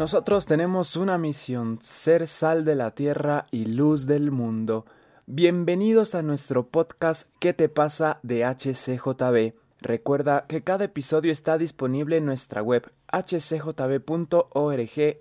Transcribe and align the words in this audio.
Nosotros 0.00 0.46
tenemos 0.46 0.96
una 0.96 1.18
misión, 1.18 1.76
ser 1.82 2.26
sal 2.26 2.64
de 2.64 2.74
la 2.74 2.92
tierra 2.92 3.44
y 3.50 3.66
luz 3.66 4.06
del 4.06 4.30
mundo. 4.30 4.86
Bienvenidos 5.26 6.14
a 6.14 6.22
nuestro 6.22 6.68
podcast 6.68 7.28
¿Qué 7.38 7.52
te 7.52 7.68
pasa 7.68 8.18
de 8.22 8.46
HCJB? 8.46 9.52
Recuerda 9.82 10.46
que 10.48 10.62
cada 10.62 10.86
episodio 10.86 11.30
está 11.30 11.58
disponible 11.58 12.16
en 12.16 12.24
nuestra 12.24 12.62
web 12.62 12.90
hcjb.org 13.12 14.40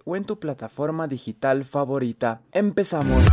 o 0.05 0.15
en 0.15 0.23
tu 0.23 0.39
plataforma 0.39 1.09
digital 1.09 1.65
favorita. 1.65 2.39
Empezamos. 2.53 3.25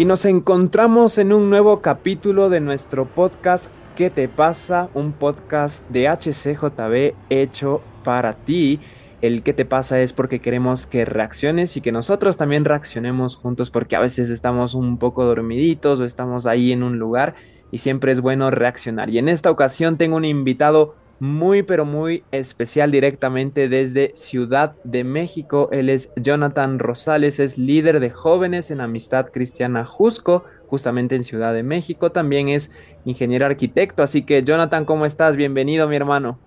Y 0.00 0.06
nos 0.06 0.24
encontramos 0.24 1.18
en 1.18 1.30
un 1.30 1.50
nuevo 1.50 1.82
capítulo 1.82 2.48
de 2.48 2.60
nuestro 2.60 3.04
podcast 3.04 3.70
¿Qué 3.96 4.08
te 4.08 4.28
pasa? 4.28 4.88
Un 4.94 5.12
podcast 5.12 5.86
de 5.90 6.08
HCJB 6.08 7.14
hecho 7.28 7.82
para 8.02 8.32
ti. 8.32 8.80
El 9.20 9.42
¿Qué 9.42 9.52
te 9.52 9.66
pasa? 9.66 10.00
es 10.00 10.14
porque 10.14 10.40
queremos 10.40 10.86
que 10.86 11.04
reacciones 11.04 11.76
y 11.76 11.82
que 11.82 11.92
nosotros 11.92 12.38
también 12.38 12.64
reaccionemos 12.64 13.36
juntos 13.36 13.70
porque 13.70 13.94
a 13.94 14.00
veces 14.00 14.30
estamos 14.30 14.72
un 14.72 14.96
poco 14.96 15.26
dormiditos 15.26 16.00
o 16.00 16.06
estamos 16.06 16.46
ahí 16.46 16.72
en 16.72 16.82
un 16.82 16.98
lugar 16.98 17.34
y 17.70 17.76
siempre 17.76 18.12
es 18.12 18.22
bueno 18.22 18.50
reaccionar. 18.50 19.10
Y 19.10 19.18
en 19.18 19.28
esta 19.28 19.50
ocasión 19.50 19.98
tengo 19.98 20.16
un 20.16 20.24
invitado 20.24 20.94
muy 21.20 21.62
pero 21.62 21.84
muy 21.84 22.24
especial 22.32 22.90
directamente 22.90 23.68
desde 23.68 24.12
Ciudad 24.16 24.74
de 24.84 25.04
México. 25.04 25.68
Él 25.70 25.90
es 25.90 26.12
Jonathan 26.16 26.78
Rosales, 26.78 27.38
es 27.38 27.58
líder 27.58 28.00
de 28.00 28.08
jóvenes 28.08 28.70
en 28.70 28.80
Amistad 28.80 29.26
Cristiana 29.30 29.84
Jusco, 29.84 30.44
justamente 30.66 31.16
en 31.16 31.24
Ciudad 31.24 31.52
de 31.52 31.62
México. 31.62 32.10
También 32.10 32.48
es 32.48 32.72
ingeniero 33.04 33.44
arquitecto, 33.44 34.02
así 34.02 34.22
que 34.22 34.42
Jonathan, 34.42 34.86
¿cómo 34.86 35.04
estás? 35.04 35.36
Bienvenido, 35.36 35.86
mi 35.88 35.96
hermano. 35.96 36.38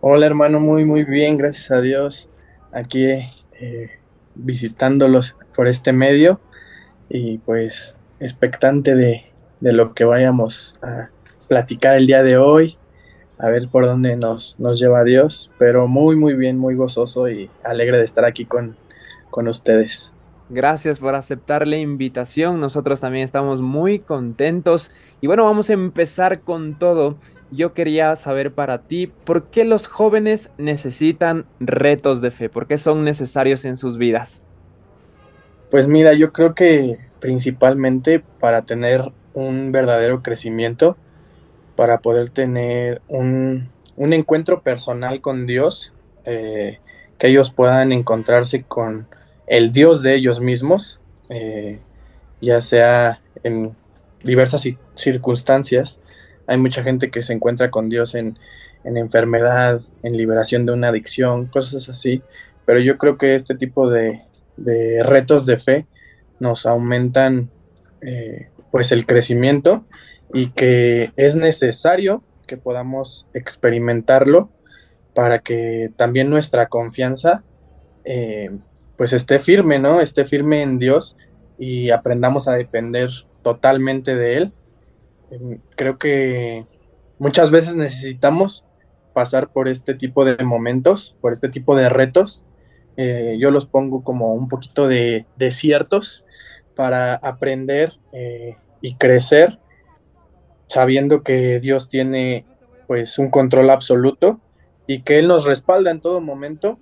Hola, 0.00 0.26
hermano, 0.26 0.60
muy 0.60 0.84
muy 0.84 1.04
bien, 1.04 1.36
gracias 1.36 1.72
a 1.72 1.80
Dios. 1.80 2.28
Aquí 2.72 3.06
eh, 3.06 3.90
visitándolos 4.36 5.34
por 5.56 5.66
este 5.66 5.92
medio 5.92 6.40
y 7.08 7.38
pues 7.38 7.96
expectante 8.20 8.94
de, 8.94 9.24
de 9.60 9.72
lo 9.72 9.94
que 9.94 10.04
vayamos 10.04 10.76
a 10.80 11.08
platicar 11.48 11.96
el 11.96 12.06
día 12.06 12.22
de 12.22 12.38
hoy 12.38 12.78
a 13.38 13.48
ver 13.48 13.68
por 13.68 13.86
dónde 13.86 14.16
nos, 14.16 14.58
nos 14.58 14.78
lleva 14.78 15.04
Dios, 15.04 15.50
pero 15.58 15.88
muy, 15.88 16.16
muy 16.16 16.34
bien, 16.34 16.58
muy 16.58 16.74
gozoso 16.74 17.28
y 17.28 17.50
alegre 17.64 17.98
de 17.98 18.04
estar 18.04 18.24
aquí 18.24 18.44
con, 18.44 18.76
con 19.30 19.48
ustedes. 19.48 20.12
Gracias 20.48 21.00
por 21.00 21.14
aceptar 21.14 21.66
la 21.66 21.76
invitación, 21.76 22.60
nosotros 22.60 23.00
también 23.00 23.24
estamos 23.24 23.62
muy 23.62 23.98
contentos 23.98 24.92
y 25.20 25.26
bueno, 25.26 25.44
vamos 25.44 25.70
a 25.70 25.72
empezar 25.72 26.40
con 26.40 26.78
todo. 26.78 27.16
Yo 27.50 27.72
quería 27.72 28.14
saber 28.16 28.52
para 28.52 28.82
ti, 28.82 29.08
¿por 29.08 29.44
qué 29.44 29.64
los 29.64 29.86
jóvenes 29.88 30.52
necesitan 30.58 31.46
retos 31.60 32.20
de 32.20 32.30
fe? 32.30 32.48
¿Por 32.48 32.66
qué 32.66 32.78
son 32.78 33.04
necesarios 33.04 33.64
en 33.64 33.76
sus 33.76 33.98
vidas? 33.98 34.42
Pues 35.70 35.88
mira, 35.88 36.12
yo 36.12 36.32
creo 36.32 36.54
que 36.54 36.98
principalmente 37.20 38.22
para 38.40 38.62
tener 38.62 39.12
un 39.34 39.72
verdadero 39.72 40.22
crecimiento, 40.22 40.96
para 41.76 41.98
poder 41.98 42.30
tener 42.30 43.02
un, 43.08 43.70
encuentro 43.96 44.62
personal 44.62 45.20
con 45.20 45.46
Dios, 45.46 45.92
eh, 46.24 46.80
que 47.18 47.28
ellos 47.28 47.50
puedan 47.50 47.92
encontrarse 47.92 48.62
con 48.64 49.06
el 49.46 49.72
Dios 49.72 50.02
de 50.02 50.14
ellos 50.14 50.40
mismos, 50.40 50.98
eh, 51.28 51.78
ya 52.40 52.60
sea 52.60 53.20
en 53.44 53.74
diversas 54.22 54.66
circunstancias. 54.96 56.00
Hay 56.46 56.58
mucha 56.58 56.82
gente 56.82 57.10
que 57.10 57.22
se 57.22 57.32
encuentra 57.32 57.70
con 57.70 57.88
Dios 57.88 58.14
en, 58.14 58.38
enfermedad, 58.84 59.80
en 60.02 60.16
liberación 60.16 60.64
de 60.64 60.72
una 60.72 60.88
adicción, 60.88 61.46
cosas 61.46 61.88
así, 61.88 62.22
pero 62.64 62.78
yo 62.80 62.98
creo 62.98 63.18
que 63.18 63.34
este 63.34 63.54
tipo 63.56 63.90
de, 63.90 64.22
retos 65.04 65.44
de 65.44 65.58
fe 65.58 65.86
nos 66.38 66.66
aumentan 66.66 67.50
eh, 68.00 68.48
pues 68.70 68.92
el 68.92 69.06
crecimiento 69.06 69.84
y 70.36 70.50
que 70.50 71.12
es 71.16 71.34
necesario 71.34 72.22
que 72.46 72.58
podamos 72.58 73.26
experimentarlo 73.32 74.50
para 75.14 75.38
que 75.38 75.90
también 75.96 76.28
nuestra 76.28 76.68
confianza 76.68 77.42
eh, 78.04 78.50
pues 78.98 79.14
esté 79.14 79.38
firme, 79.38 79.78
¿no? 79.78 79.98
Esté 80.02 80.26
firme 80.26 80.60
en 80.60 80.78
Dios 80.78 81.16
y 81.58 81.90
aprendamos 81.90 82.48
a 82.48 82.52
depender 82.52 83.08
totalmente 83.40 84.14
de 84.14 84.36
Él. 84.36 84.52
Em, 85.30 85.58
creo 85.74 85.96
que 85.96 86.66
muchas 87.18 87.50
veces 87.50 87.74
necesitamos 87.74 88.66
pasar 89.14 89.48
por 89.48 89.68
este 89.68 89.94
tipo 89.94 90.26
de 90.26 90.36
momentos, 90.44 91.16
por 91.22 91.32
este 91.32 91.48
tipo 91.48 91.74
de 91.74 91.88
retos. 91.88 92.44
Eh, 92.98 93.38
yo 93.40 93.50
los 93.50 93.64
pongo 93.64 94.04
como 94.04 94.34
un 94.34 94.48
poquito 94.48 94.86
de 94.86 95.24
desiertos 95.36 96.26
para 96.74 97.14
aprender 97.14 97.94
eh, 98.12 98.58
y 98.82 98.96
crecer 98.96 99.60
sabiendo 100.66 101.22
que 101.22 101.60
Dios 101.60 101.88
tiene 101.88 102.44
pues 102.86 103.18
un 103.18 103.30
control 103.30 103.70
absoluto 103.70 104.40
y 104.86 105.02
que 105.02 105.18
Él 105.18 105.28
nos 105.28 105.44
respalda 105.44 105.90
en 105.90 106.00
todo 106.00 106.20
momento, 106.20 106.78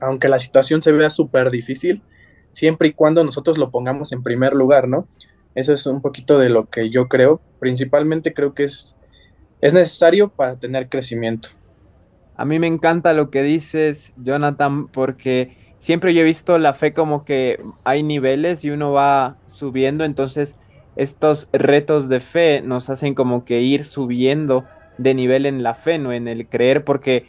aunque 0.00 0.28
la 0.28 0.38
situación 0.38 0.82
se 0.82 0.92
vea 0.92 1.10
súper 1.10 1.50
difícil, 1.50 2.02
siempre 2.50 2.88
y 2.88 2.92
cuando 2.92 3.24
nosotros 3.24 3.58
lo 3.58 3.70
pongamos 3.70 4.12
en 4.12 4.22
primer 4.22 4.54
lugar, 4.54 4.88
¿no? 4.88 5.08
Eso 5.54 5.72
es 5.72 5.86
un 5.86 6.00
poquito 6.00 6.38
de 6.38 6.48
lo 6.48 6.68
que 6.68 6.90
yo 6.90 7.08
creo. 7.08 7.40
Principalmente 7.60 8.34
creo 8.34 8.54
que 8.54 8.64
es, 8.64 8.96
es 9.60 9.72
necesario 9.74 10.28
para 10.28 10.56
tener 10.56 10.88
crecimiento. 10.88 11.48
A 12.36 12.44
mí 12.44 12.58
me 12.58 12.66
encanta 12.66 13.12
lo 13.12 13.30
que 13.30 13.42
dices, 13.42 14.12
Jonathan, 14.16 14.88
porque 14.88 15.56
siempre 15.78 16.14
yo 16.14 16.22
he 16.22 16.24
visto 16.24 16.58
la 16.58 16.74
fe 16.74 16.92
como 16.92 17.24
que 17.24 17.62
hay 17.84 18.02
niveles 18.02 18.64
y 18.64 18.70
uno 18.70 18.92
va 18.92 19.36
subiendo, 19.46 20.04
entonces 20.04 20.58
estos 20.96 21.48
retos 21.52 22.08
de 22.08 22.20
fe 22.20 22.62
nos 22.62 22.90
hacen 22.90 23.14
como 23.14 23.44
que 23.44 23.60
ir 23.60 23.84
subiendo 23.84 24.64
de 24.98 25.14
nivel 25.14 25.46
en 25.46 25.62
la 25.62 25.74
fe, 25.74 25.98
no 25.98 26.12
en 26.12 26.28
el 26.28 26.48
creer, 26.48 26.84
porque 26.84 27.26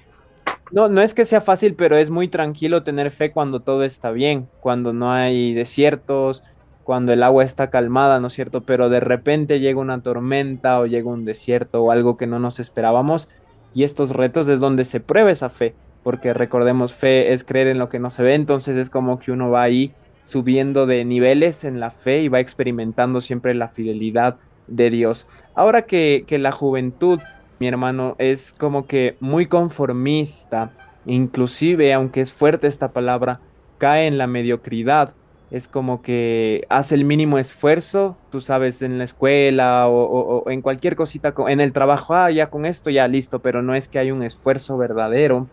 no, 0.72 0.90
no 0.90 1.02
es 1.02 1.14
que 1.14 1.26
sea 1.26 1.42
fácil, 1.42 1.76
pero 1.76 1.98
es 1.98 2.10
muy 2.10 2.28
tranquilo 2.28 2.84
tener 2.84 3.12
fe 3.12 3.32
cuando 3.32 3.62
todo 3.62 3.84
está 3.84 4.12
bien, 4.12 4.48
cuando 4.62 4.94
no 4.94 5.12
hay 5.12 5.54
desiertos, 5.54 6.44
cuando 6.84 7.12
el 7.14 7.24
agua 7.24 7.44
está 7.44 7.70
calmada, 7.70 8.20
¿no 8.20 8.28
es 8.28 8.34
cierto? 8.34 8.62
Pero 8.62 8.90
de 8.90 9.00
repente 9.00 9.60
llega 9.60 9.80
una 9.80 10.02
tormenta 10.02 10.80
o 10.80 10.86
llega 10.86 11.10
un 11.10 11.26
desierto 11.26 11.84
o 11.84 11.92
algo 11.92 12.16
que 12.16 12.28
no 12.28 12.40
nos 12.40 12.60
esperábamos 12.60 13.30
y 13.74 13.84
estos 13.84 14.12
retos 14.12 14.48
es 14.48 14.60
donde 14.60 14.86
se 14.86 15.00
prueba 15.00 15.32
esa 15.32 15.50
fe, 15.50 15.74
porque 16.04 16.34
recordemos, 16.34 16.94
fe 16.94 17.34
es 17.34 17.44
creer 17.44 17.68
en 17.68 17.80
lo 17.80 17.90
que 17.90 18.00
no 18.00 18.10
se 18.10 18.24
ve, 18.24 18.36
entonces 18.36 18.78
es 18.78 18.90
como 18.90 19.20
que 19.20 19.32
uno 19.32 19.50
va 19.50 19.64
ahí 19.64 19.94
subiendo 20.26 20.86
de 20.88 21.06
niveles 21.06 21.64
en 21.64 21.80
la 21.80 21.92
fe 21.92 22.22
y 22.24 22.28
va 22.28 22.42
experimentando 22.42 23.22
siempre 23.22 23.54
la 23.54 23.70
fidelidad 23.70 24.38
de 24.68 24.90
Dios. 24.90 25.28
Ahora 25.54 25.84
que, 25.84 26.26
la 26.30 26.52
juventud, 26.52 27.20
mi 27.60 27.68
hermano, 27.68 28.16
es 28.18 28.54
como 28.54 28.88
que 28.88 29.16
muy 29.20 29.46
conformista, 29.46 30.72
inclusive, 31.06 31.94
aunque 31.94 32.22
es 32.22 32.32
fuerte 32.32 32.68
esta 32.68 32.92
palabra, 32.92 33.40
cae 33.78 34.08
en 34.08 34.18
la 34.18 34.28
mediocridad. 34.28 35.14
Es 35.52 35.68
como 35.68 36.02
que 36.02 36.66
hace 36.70 36.96
el 36.96 37.06
mínimo 37.06 37.38
esfuerzo, 37.38 38.18
tú 38.32 38.42
sabes, 38.42 38.82
en 38.82 38.98
la 38.98 39.04
escuela 39.04 39.88
o, 39.88 40.44
o 40.44 40.50
en 40.50 40.64
cualquier 40.64 40.96
cosita, 40.96 41.36
en 41.48 41.62
el 41.62 41.72
trabajo, 41.72 42.16
ah, 42.16 42.32
ya 42.32 42.50
con 42.50 42.66
esto, 42.66 42.90
ya 42.90 43.08
listo, 43.08 43.40
pero 43.40 43.62
no 43.62 43.76
es 43.76 43.88
que 43.88 44.00
hay 44.00 44.10
un 44.10 44.24
esfuerzo 44.24 44.76
verdadero 44.78 45.48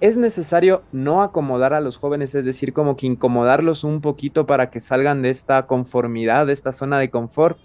es 0.00 0.16
necesario 0.16 0.82
no 0.92 1.22
acomodar 1.22 1.74
a 1.74 1.80
los 1.80 1.96
jóvenes, 1.96 2.34
es 2.34 2.44
decir, 2.44 2.72
como 2.72 2.96
que 2.96 3.06
incomodarlos 3.06 3.84
un 3.84 4.00
poquito 4.00 4.46
para 4.46 4.70
que 4.70 4.80
salgan 4.80 5.22
de 5.22 5.30
esta 5.30 5.66
conformidad, 5.66 6.46
de 6.46 6.52
esta 6.52 6.72
zona 6.72 6.98
de 6.98 7.10
confort. 7.10 7.58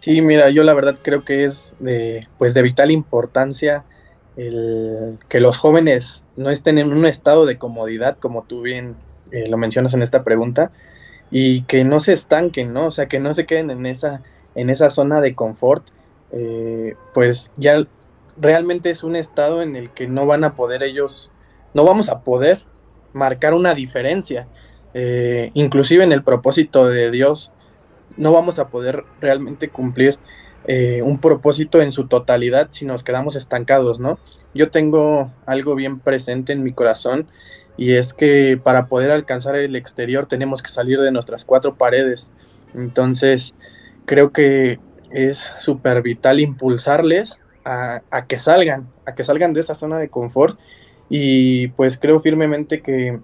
Sí, 0.00 0.20
mira, 0.20 0.50
yo 0.50 0.62
la 0.62 0.74
verdad 0.74 0.98
creo 1.02 1.24
que 1.24 1.44
es 1.44 1.74
de, 1.78 2.28
pues 2.38 2.54
de 2.54 2.62
vital 2.62 2.90
importancia 2.90 3.84
el 4.36 5.18
que 5.30 5.40
los 5.40 5.56
jóvenes 5.56 6.24
no 6.36 6.50
estén 6.50 6.76
en 6.78 6.92
un 6.92 7.06
estado 7.06 7.46
de 7.46 7.56
comodidad, 7.56 8.18
como 8.18 8.42
tú 8.44 8.60
bien 8.60 8.96
eh, 9.32 9.48
lo 9.48 9.56
mencionas 9.56 9.94
en 9.94 10.02
esta 10.02 10.24
pregunta, 10.24 10.72
y 11.30 11.62
que 11.62 11.84
no 11.84 12.00
se 12.00 12.12
estanquen, 12.12 12.74
¿no? 12.74 12.86
O 12.86 12.90
sea, 12.90 13.06
que 13.06 13.18
no 13.18 13.32
se 13.32 13.46
queden 13.46 13.70
en 13.70 13.86
esa, 13.86 14.22
en 14.54 14.68
esa 14.68 14.90
zona 14.90 15.22
de 15.22 15.34
confort, 15.34 15.88
eh, 16.32 16.96
pues 17.14 17.50
ya 17.56 17.86
realmente 18.36 18.90
es 18.90 19.02
un 19.02 19.16
estado 19.16 19.62
en 19.62 19.74
el 19.74 19.90
que 19.90 20.06
no 20.06 20.26
van 20.26 20.44
a 20.44 20.54
poder 20.54 20.82
ellos 20.82 21.30
no 21.76 21.84
vamos 21.84 22.08
a 22.08 22.20
poder 22.20 22.62
marcar 23.12 23.52
una 23.52 23.74
diferencia. 23.74 24.48
Eh, 24.94 25.50
inclusive 25.52 26.04
en 26.04 26.12
el 26.12 26.22
propósito 26.22 26.86
de 26.86 27.10
Dios, 27.10 27.52
no 28.16 28.32
vamos 28.32 28.58
a 28.58 28.68
poder 28.68 29.04
realmente 29.20 29.68
cumplir 29.68 30.18
eh, 30.66 31.02
un 31.02 31.20
propósito 31.20 31.82
en 31.82 31.92
su 31.92 32.06
totalidad 32.06 32.68
si 32.70 32.86
nos 32.86 33.04
quedamos 33.04 33.36
estancados, 33.36 34.00
¿no? 34.00 34.18
Yo 34.54 34.70
tengo 34.70 35.30
algo 35.44 35.74
bien 35.74 36.00
presente 36.00 36.54
en 36.54 36.62
mi 36.62 36.72
corazón 36.72 37.26
y 37.76 37.92
es 37.92 38.14
que 38.14 38.58
para 38.60 38.86
poder 38.86 39.10
alcanzar 39.10 39.54
el 39.54 39.76
exterior 39.76 40.24
tenemos 40.24 40.62
que 40.62 40.70
salir 40.70 40.98
de 41.00 41.12
nuestras 41.12 41.44
cuatro 41.44 41.74
paredes. 41.74 42.30
Entonces, 42.74 43.54
creo 44.06 44.32
que 44.32 44.80
es 45.10 45.52
súper 45.60 46.00
vital 46.00 46.40
impulsarles 46.40 47.38
a, 47.66 48.00
a, 48.10 48.24
que 48.24 48.38
salgan, 48.38 48.88
a 49.04 49.14
que 49.14 49.24
salgan 49.24 49.52
de 49.52 49.60
esa 49.60 49.74
zona 49.74 49.98
de 49.98 50.08
confort 50.08 50.58
y 51.08 51.68
pues 51.68 51.98
creo 51.98 52.20
firmemente 52.20 52.82
que 52.82 53.20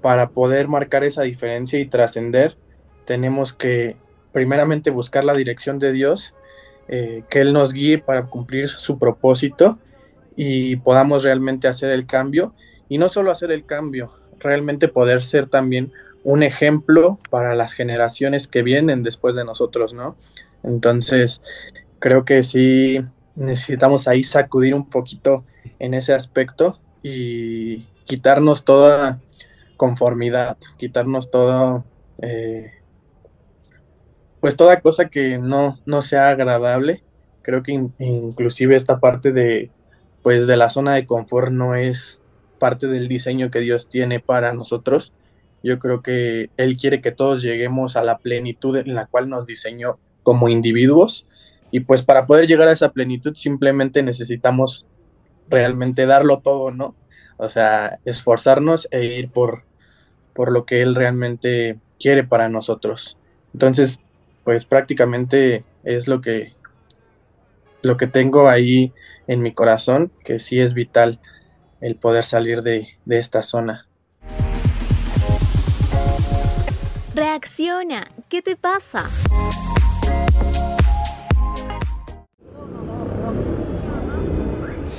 para 0.00 0.30
poder 0.30 0.68
marcar 0.68 1.04
esa 1.04 1.22
diferencia 1.22 1.78
y 1.78 1.86
trascender, 1.86 2.56
tenemos 3.04 3.52
que 3.52 3.96
primeramente 4.32 4.90
buscar 4.90 5.24
la 5.24 5.34
dirección 5.34 5.78
de 5.78 5.92
Dios, 5.92 6.34
eh, 6.88 7.22
que 7.30 7.40
Él 7.40 7.52
nos 7.52 7.72
guíe 7.72 7.98
para 7.98 8.26
cumplir 8.26 8.68
su 8.68 8.98
propósito 8.98 9.78
y 10.36 10.76
podamos 10.76 11.22
realmente 11.22 11.68
hacer 11.68 11.90
el 11.90 12.06
cambio. 12.06 12.54
Y 12.88 12.98
no 12.98 13.08
solo 13.08 13.30
hacer 13.30 13.52
el 13.52 13.64
cambio, 13.64 14.12
realmente 14.40 14.88
poder 14.88 15.22
ser 15.22 15.48
también 15.48 15.92
un 16.24 16.42
ejemplo 16.42 17.18
para 17.30 17.54
las 17.54 17.72
generaciones 17.72 18.48
que 18.48 18.62
vienen 18.62 19.02
después 19.02 19.34
de 19.34 19.44
nosotros, 19.44 19.92
¿no? 19.94 20.16
Entonces, 20.62 21.42
creo 21.98 22.24
que 22.24 22.42
sí 22.42 23.00
necesitamos 23.34 24.08
ahí 24.08 24.22
sacudir 24.22 24.74
un 24.74 24.88
poquito 24.88 25.44
en 25.78 25.94
ese 25.94 26.12
aspecto 26.12 26.78
y 27.02 27.88
quitarnos 28.04 28.64
toda 28.64 29.20
conformidad, 29.76 30.56
quitarnos 30.76 31.30
todo, 31.30 31.84
eh, 32.20 32.72
pues 34.40 34.56
toda 34.56 34.80
cosa 34.80 35.08
que 35.08 35.38
no, 35.38 35.78
no 35.86 36.02
sea 36.02 36.28
agradable. 36.30 37.02
Creo 37.42 37.62
que 37.62 37.72
inclusive 37.98 38.76
esta 38.76 39.00
parte 39.00 39.32
de, 39.32 39.70
pues 40.22 40.46
de 40.46 40.56
la 40.56 40.70
zona 40.70 40.94
de 40.94 41.06
confort 41.06 41.50
no 41.50 41.74
es 41.74 42.20
parte 42.58 42.86
del 42.86 43.08
diseño 43.08 43.50
que 43.50 43.58
Dios 43.58 43.88
tiene 43.88 44.20
para 44.20 44.52
nosotros. 44.52 45.12
Yo 45.64 45.78
creo 45.78 46.02
que 46.02 46.50
Él 46.56 46.76
quiere 46.76 47.00
que 47.00 47.10
todos 47.10 47.42
lleguemos 47.42 47.96
a 47.96 48.04
la 48.04 48.18
plenitud 48.18 48.76
en 48.76 48.94
la 48.94 49.06
cual 49.06 49.28
nos 49.28 49.46
diseñó 49.46 49.98
como 50.22 50.48
individuos. 50.48 51.26
Y 51.72 51.80
pues 51.80 52.02
para 52.02 52.26
poder 52.26 52.46
llegar 52.46 52.68
a 52.68 52.72
esa 52.72 52.92
plenitud 52.92 53.34
simplemente 53.34 54.02
necesitamos 54.02 54.86
realmente 55.48 56.06
darlo 56.06 56.40
todo, 56.40 56.70
¿no? 56.70 56.94
O 57.36 57.48
sea, 57.48 57.98
esforzarnos 58.04 58.88
e 58.90 59.04
ir 59.04 59.30
por, 59.30 59.64
por 60.34 60.52
lo 60.52 60.64
que 60.64 60.82
Él 60.82 60.94
realmente 60.94 61.78
quiere 61.98 62.24
para 62.24 62.48
nosotros. 62.48 63.16
Entonces, 63.52 64.00
pues 64.44 64.64
prácticamente 64.64 65.64
es 65.84 66.08
lo 66.08 66.20
que, 66.20 66.54
lo 67.82 67.96
que 67.96 68.06
tengo 68.06 68.48
ahí 68.48 68.92
en 69.26 69.40
mi 69.42 69.52
corazón, 69.52 70.12
que 70.24 70.38
sí 70.38 70.60
es 70.60 70.74
vital 70.74 71.20
el 71.80 71.96
poder 71.96 72.24
salir 72.24 72.62
de, 72.62 72.88
de 73.04 73.18
esta 73.18 73.42
zona. 73.42 73.86
Reacciona, 77.14 78.08
¿qué 78.28 78.40
te 78.40 78.56
pasa? 78.56 79.10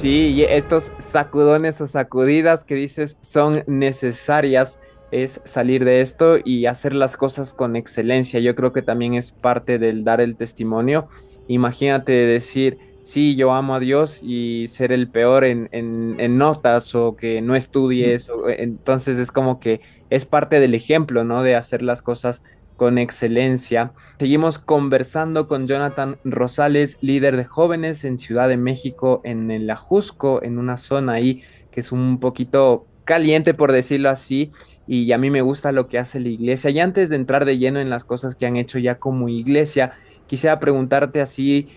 Sí, 0.04 0.34
y 0.36 0.44
estos 0.44 0.92
sacudones 0.98 1.80
o 1.80 1.88
sacudidas 1.88 2.66
que 2.66 2.76
dices 2.76 3.18
son 3.22 3.64
necesarias 3.68 4.82
es 5.12 5.40
salir 5.46 5.86
de 5.86 6.02
esto 6.02 6.40
y 6.44 6.66
hacer 6.66 6.94
las 6.94 7.16
cosas 7.16 7.54
con 7.54 7.78
excelencia. 7.78 8.42
Yo 8.42 8.54
creo 8.54 8.74
que 8.74 8.82
también 8.82 9.14
es 9.14 9.32
parte 9.32 9.80
del 9.80 10.04
dar 10.04 10.20
el 10.20 10.36
testimonio. 10.36 11.08
Imagínate 11.48 12.12
decir, 12.12 12.80
sí, 13.06 13.38
yo 13.38 13.54
amo 13.54 13.76
a 13.76 13.80
Dios 13.80 14.20
y 14.22 14.66
ser 14.68 14.92
el 14.92 15.08
peor 15.08 15.46
en, 15.46 15.70
en, 15.72 16.38
notas 16.38 16.96
o 16.96 17.16
que 17.16 17.40
no 17.40 17.56
estudies. 17.56 18.30
entonces 18.58 19.18
es 19.18 19.32
como 19.32 19.62
que 19.62 19.80
es 20.10 20.26
parte 20.26 20.60
del 20.60 20.76
ejemplo, 20.76 21.24
¿no? 21.24 21.44
De 21.44 21.56
hacer 21.56 21.82
las 21.82 22.02
cosas 22.02 22.44
con 22.76 22.98
excelencia. 22.98 23.94
Seguimos 24.20 24.60
conversando 24.60 25.48
con 25.48 25.68
Jonathan 25.68 26.18
Rosales, 26.24 26.98
líder 27.02 27.38
de 27.38 27.46
jóvenes 27.46 28.04
en 28.04 28.18
Ciudad 28.18 28.50
de 28.50 28.58
México, 28.58 29.22
en 29.24 29.52
el 29.52 29.70
Ajusco, 29.70 30.42
en 30.44 30.58
una 30.58 30.78
zona 30.78 31.14
ahí 31.14 31.44
que 31.72 31.80
es 31.80 31.92
un 31.92 32.20
poquito 32.20 32.86
caliente, 33.04 33.54
por 33.54 33.72
decirlo 33.72 34.10
así, 34.10 34.52
y 34.88 35.12
a 35.12 35.18
mí 35.18 35.30
me 35.30 35.42
gusta 35.42 35.72
lo 35.72 35.88
que 35.88 36.00
hace 36.00 36.20
la 36.20 36.30
iglesia. 36.30 36.70
Y 36.70 36.80
antes 36.80 37.10
de 37.10 37.16
entrar 37.16 37.46
de 37.46 37.58
lleno 37.58 37.80
en 37.80 37.90
las 37.90 38.06
cosas 38.06 38.36
que 38.36 38.46
han 38.46 38.58
hecho 38.58 38.80
ya 38.80 39.00
como 39.00 39.30
iglesia, 39.30 39.94
quisiera 40.28 40.60
preguntarte 40.60 41.22
así, 41.22 41.68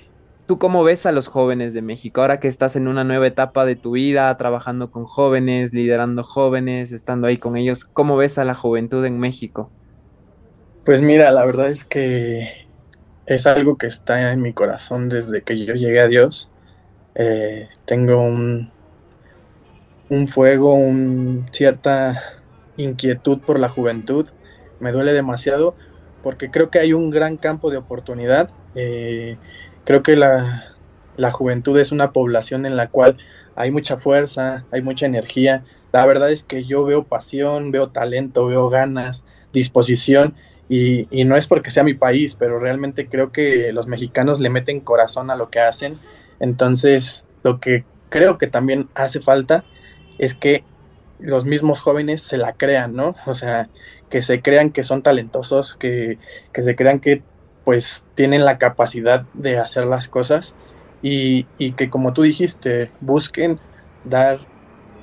¿tú 0.47 0.59
cómo 0.59 0.85
ves 0.85 1.07
a 1.07 1.13
los 1.13 1.29
jóvenes 1.29 1.75
de 1.75 1.83
México? 1.83 2.21
Ahora 2.21 2.41
que 2.41 2.49
estás 2.49 2.77
en 2.77 2.89
una 2.89 3.05
nueva 3.05 3.27
etapa 3.27 3.65
de 3.65 3.77
tu 3.77 3.93
vida, 3.93 4.37
trabajando 4.37 4.91
con 4.91 5.05
jóvenes, 5.05 5.73
liderando 5.73 6.23
jóvenes, 6.25 6.93
estando 6.93 7.27
ahí 7.27 7.39
con 7.39 7.57
ellos, 7.57 7.85
¿cómo 7.85 8.17
ves 8.17 8.39
a 8.39 8.45
la 8.45 8.55
juventud 8.55 9.05
en 9.05 9.19
México? 9.19 9.73
Pues 10.87 11.03
mira, 11.03 11.33
la 11.33 11.45
verdad 11.45 11.69
es 11.69 11.85
que 11.85 12.69
es 13.27 13.47
algo 13.49 13.77
que 13.77 13.89
está 13.89 14.33
en 14.33 14.41
mi 14.41 14.53
corazón 14.55 15.09
desde 15.09 15.43
que 15.43 15.65
yo 15.67 15.75
llegué 15.75 16.01
a 16.01 16.07
Dios. 16.07 16.49
Eh, 17.17 17.69
tengo 17.87 18.21
un, 18.23 18.73
un 20.09 20.29
fuego, 20.29 20.75
un 20.75 21.47
cierta 21.53 22.23
inquietud 22.77 23.41
por 23.41 23.59
la 23.59 23.69
juventud. 23.69 24.29
Me 24.81 24.93
duele 24.93 25.13
demasiado 25.13 25.75
porque 26.23 26.51
creo 26.51 26.71
que 26.71 26.79
hay 26.79 26.93
un 26.93 27.11
gran 27.11 27.37
campo 27.37 27.71
de 27.71 27.79
oportunidad. 27.79 28.51
Eh, 28.75 29.39
creo 29.85 30.03
que 30.03 30.17
la, 30.17 30.77
la 31.17 31.33
juventud 31.33 31.79
es 31.79 31.93
una 31.93 32.13
población 32.13 32.67
en 32.67 32.77
la 32.77 32.89
cual 32.89 33.19
hay 33.57 33.71
mucha 33.73 33.97
fuerza, 33.97 34.67
hay 34.71 34.83
mucha 34.83 35.07
energía. 35.07 35.65
La 35.93 36.07
verdad 36.07 36.31
es 36.31 36.45
que 36.45 36.65
yo 36.65 36.85
veo 36.85 37.05
pasión, 37.05 37.73
veo 37.73 37.89
talento, 37.89 38.47
veo 38.47 38.69
ganas, 38.69 39.25
disposición. 39.53 40.35
Y, 40.69 41.07
y, 41.17 41.25
no 41.25 41.37
es 41.37 41.47
porque 41.47 41.71
sea 41.71 41.85
mi 41.85 41.95
país, 41.95 42.35
pero 42.35 42.59
realmente 42.59 43.09
creo 43.09 43.31
que 43.31 43.73
los 43.73 43.87
mexicanos 43.87 44.41
le 44.41 44.51
meten 44.51 44.81
corazón 44.81 45.31
a 45.31 45.37
lo 45.37 45.49
que 45.49 45.61
hacen. 45.61 45.95
Entonces, 46.41 47.25
lo 47.45 47.61
que 47.61 47.85
creo 48.09 48.39
que 48.39 48.49
también 48.49 48.89
hace 48.95 49.21
falta 49.21 49.65
es 50.19 50.35
que 50.35 50.65
los 51.19 51.45
mismos 51.45 51.81
jóvenes 51.81 52.23
se 52.23 52.37
la 52.37 52.53
crean, 52.53 52.95
¿no? 52.95 53.15
O 53.27 53.35
sea, 53.35 53.69
que 54.11 54.23
se 54.23 54.43
crean 54.43 54.71
que 54.71 54.83
son 54.83 55.03
talentosos, 55.03 55.75
que, 55.77 56.19
que 56.53 56.63
se 56.63 56.77
crean 56.77 57.01
que 57.01 57.23
pues 57.65 58.05
tienen 58.15 58.45
la 58.45 58.59
capacidad 58.59 59.25
de 59.35 59.59
hacer 59.59 59.87
las 59.87 60.09
cosas 60.09 60.55
y, 61.03 61.47
y, 61.59 61.73
que 61.73 61.91
como 61.91 62.13
tú 62.13 62.23
dijiste, 62.23 62.91
busquen 63.01 63.59
dar 64.05 64.39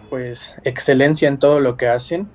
pues 0.10 0.56
excelencia 0.64 1.28
en 1.28 1.40
todo 1.40 1.60
lo 1.60 1.76
que 1.76 1.88
hacen. 1.88 2.30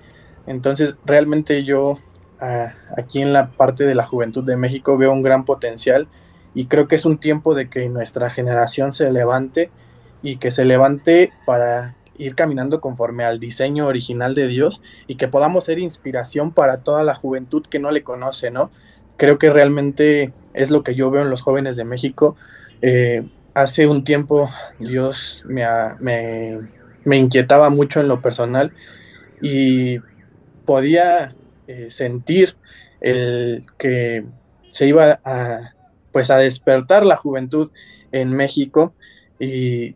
Entonces 0.47 0.97
realmente 1.05 1.65
yo 1.65 1.99
aquí 2.41 3.21
en 3.21 3.33
la 3.33 3.51
parte 3.51 3.85
de 3.85 3.95
la 3.95 4.07
juventud 4.07 4.45
de 4.45 4.57
México 4.57 4.97
veo 4.97 5.13
un 5.13 5.23
gran 5.23 5.45
potencial 5.45 6.09
y 6.55 6.67
creo 6.67 6.89
que 6.89 6.97
es 6.97 7.05
un 7.05 7.19
tiempo 7.19 7.55
de 7.55 7.69
que 7.69 7.89
nuestra 7.89 8.31
generación 8.31 8.93
se 8.93 9.11
levante 9.13 9.71
y 10.23 10.37
que 10.37 10.51
se 10.51 10.65
levante 10.65 11.33
para 11.47 11.95
ir 12.17 12.35
caminando 12.35 12.81
conforme 12.81 13.25
al 13.25 13.39
diseño 13.39 13.87
original 13.87 14.35
de 14.35 14.49
Dios 14.49 14.83
y 15.07 15.17
que 15.17 15.29
podamos 15.29 15.65
ser 15.65 15.79
inspiración 15.79 16.53
para 16.53 16.79
toda 16.79 17.05
la 17.05 17.15
juventud 17.15 17.65
que 17.65 17.79
no 17.79 17.91
le 17.91 18.03
conoce, 18.03 18.51
¿no? 18.51 18.71
Creo 19.17 19.39
que 19.39 19.51
realmente 19.51 20.33
es 20.53 20.71
lo 20.71 20.83
que 20.83 20.95
yo 20.95 21.11
veo 21.11 21.23
en 21.23 21.31
los 21.31 21.43
jóvenes 21.43 21.77
de 21.77 21.85
México. 21.85 22.37
Eh, 22.83 23.29
hace 23.55 23.87
un 23.87 24.05
tiempo 24.05 24.51
Dios 24.79 25.45
me, 25.47 25.65
me, 26.01 26.59
me, 27.05 27.17
inquietaba 27.17 27.71
mucho 27.71 28.01
en 28.01 28.09
lo 28.09 28.21
personal 28.21 28.73
y 29.41 29.99
podía 30.65 31.35
eh, 31.69 31.91
sentir 31.91 32.57
el 33.03 33.67
que 33.77 34.25
se 34.69 34.87
iba 34.87 35.21
a, 35.23 35.75
pues 36.13 36.31
a 36.31 36.39
despertar 36.39 37.05
la 37.05 37.19
juventud 37.19 37.71
en 38.11 38.33
México 38.33 38.95
y 39.39 39.95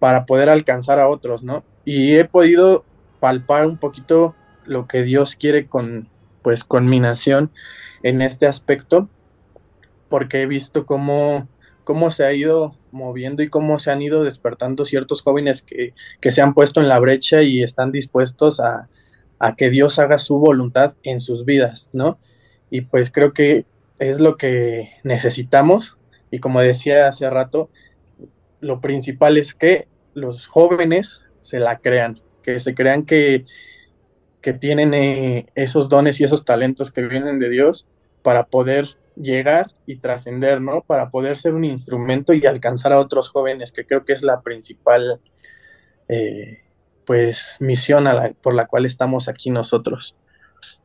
para 0.00 0.26
poder 0.26 0.48
alcanzar 0.48 0.98
a 0.98 1.08
otros, 1.08 1.44
¿no? 1.44 1.62
Y 1.84 2.16
he 2.16 2.24
podido 2.24 2.84
palpar 3.20 3.66
un 3.66 3.78
poquito 3.78 4.34
lo 4.64 4.88
que 4.88 5.04
Dios 5.04 5.36
quiere 5.36 5.68
con, 5.68 6.08
pues, 6.42 6.64
con 6.64 6.86
mi 6.86 6.98
nación 6.98 7.52
en 8.02 8.20
este 8.20 8.48
aspecto, 8.48 9.08
porque 10.08 10.42
he 10.42 10.46
visto 10.46 10.86
cómo, 10.86 11.46
cómo 11.84 12.10
se 12.10 12.24
ha 12.24 12.32
ido 12.32 12.76
moviendo 12.90 13.44
y 13.44 13.48
cómo 13.48 13.78
se 13.78 13.92
han 13.92 14.02
ido 14.02 14.24
despertando 14.24 14.84
ciertos 14.84 15.22
jóvenes 15.22 15.62
que, 15.62 15.94
que 16.20 16.32
se 16.32 16.42
han 16.42 16.52
puesto 16.52 16.80
en 16.80 16.88
la 16.88 16.98
brecha 16.98 17.42
y 17.42 17.62
están 17.62 17.92
dispuestos 17.92 18.58
a, 18.58 18.88
a 19.38 19.56
que 19.56 19.70
Dios 19.70 19.98
haga 19.98 20.18
su 20.18 20.38
voluntad 20.38 20.94
en 21.02 21.20
sus 21.20 21.44
vidas, 21.44 21.90
¿no? 21.92 22.18
Y 22.70 22.82
pues 22.82 23.10
creo 23.10 23.32
que 23.32 23.64
es 23.98 24.20
lo 24.20 24.36
que 24.36 24.90
necesitamos 25.04 25.96
y 26.30 26.38
como 26.38 26.60
decía 26.60 27.08
hace 27.08 27.28
rato, 27.30 27.70
lo 28.60 28.80
principal 28.80 29.36
es 29.36 29.54
que 29.54 29.88
los 30.14 30.46
jóvenes 30.46 31.22
se 31.42 31.60
la 31.60 31.78
crean, 31.78 32.20
que 32.42 32.58
se 32.60 32.74
crean 32.74 33.04
que, 33.04 33.44
que 34.40 34.52
tienen 34.52 34.94
eh, 34.94 35.46
esos 35.54 35.88
dones 35.88 36.20
y 36.20 36.24
esos 36.24 36.44
talentos 36.44 36.90
que 36.90 37.02
vienen 37.02 37.38
de 37.38 37.48
Dios 37.48 37.86
para 38.22 38.46
poder 38.46 38.96
llegar 39.14 39.72
y 39.86 39.96
trascender, 39.96 40.60
¿no? 40.60 40.82
Para 40.82 41.10
poder 41.10 41.36
ser 41.36 41.54
un 41.54 41.64
instrumento 41.64 42.32
y 42.34 42.44
alcanzar 42.46 42.92
a 42.92 42.98
otros 42.98 43.30
jóvenes, 43.30 43.72
que 43.72 43.86
creo 43.86 44.04
que 44.04 44.12
es 44.12 44.22
la 44.22 44.42
principal, 44.42 45.20
eh, 46.08 46.60
pues, 47.06 47.56
misión 47.60 48.06
por 48.42 48.54
la 48.54 48.66
cual 48.66 48.84
estamos 48.84 49.28
aquí 49.28 49.50
nosotros. 49.50 50.16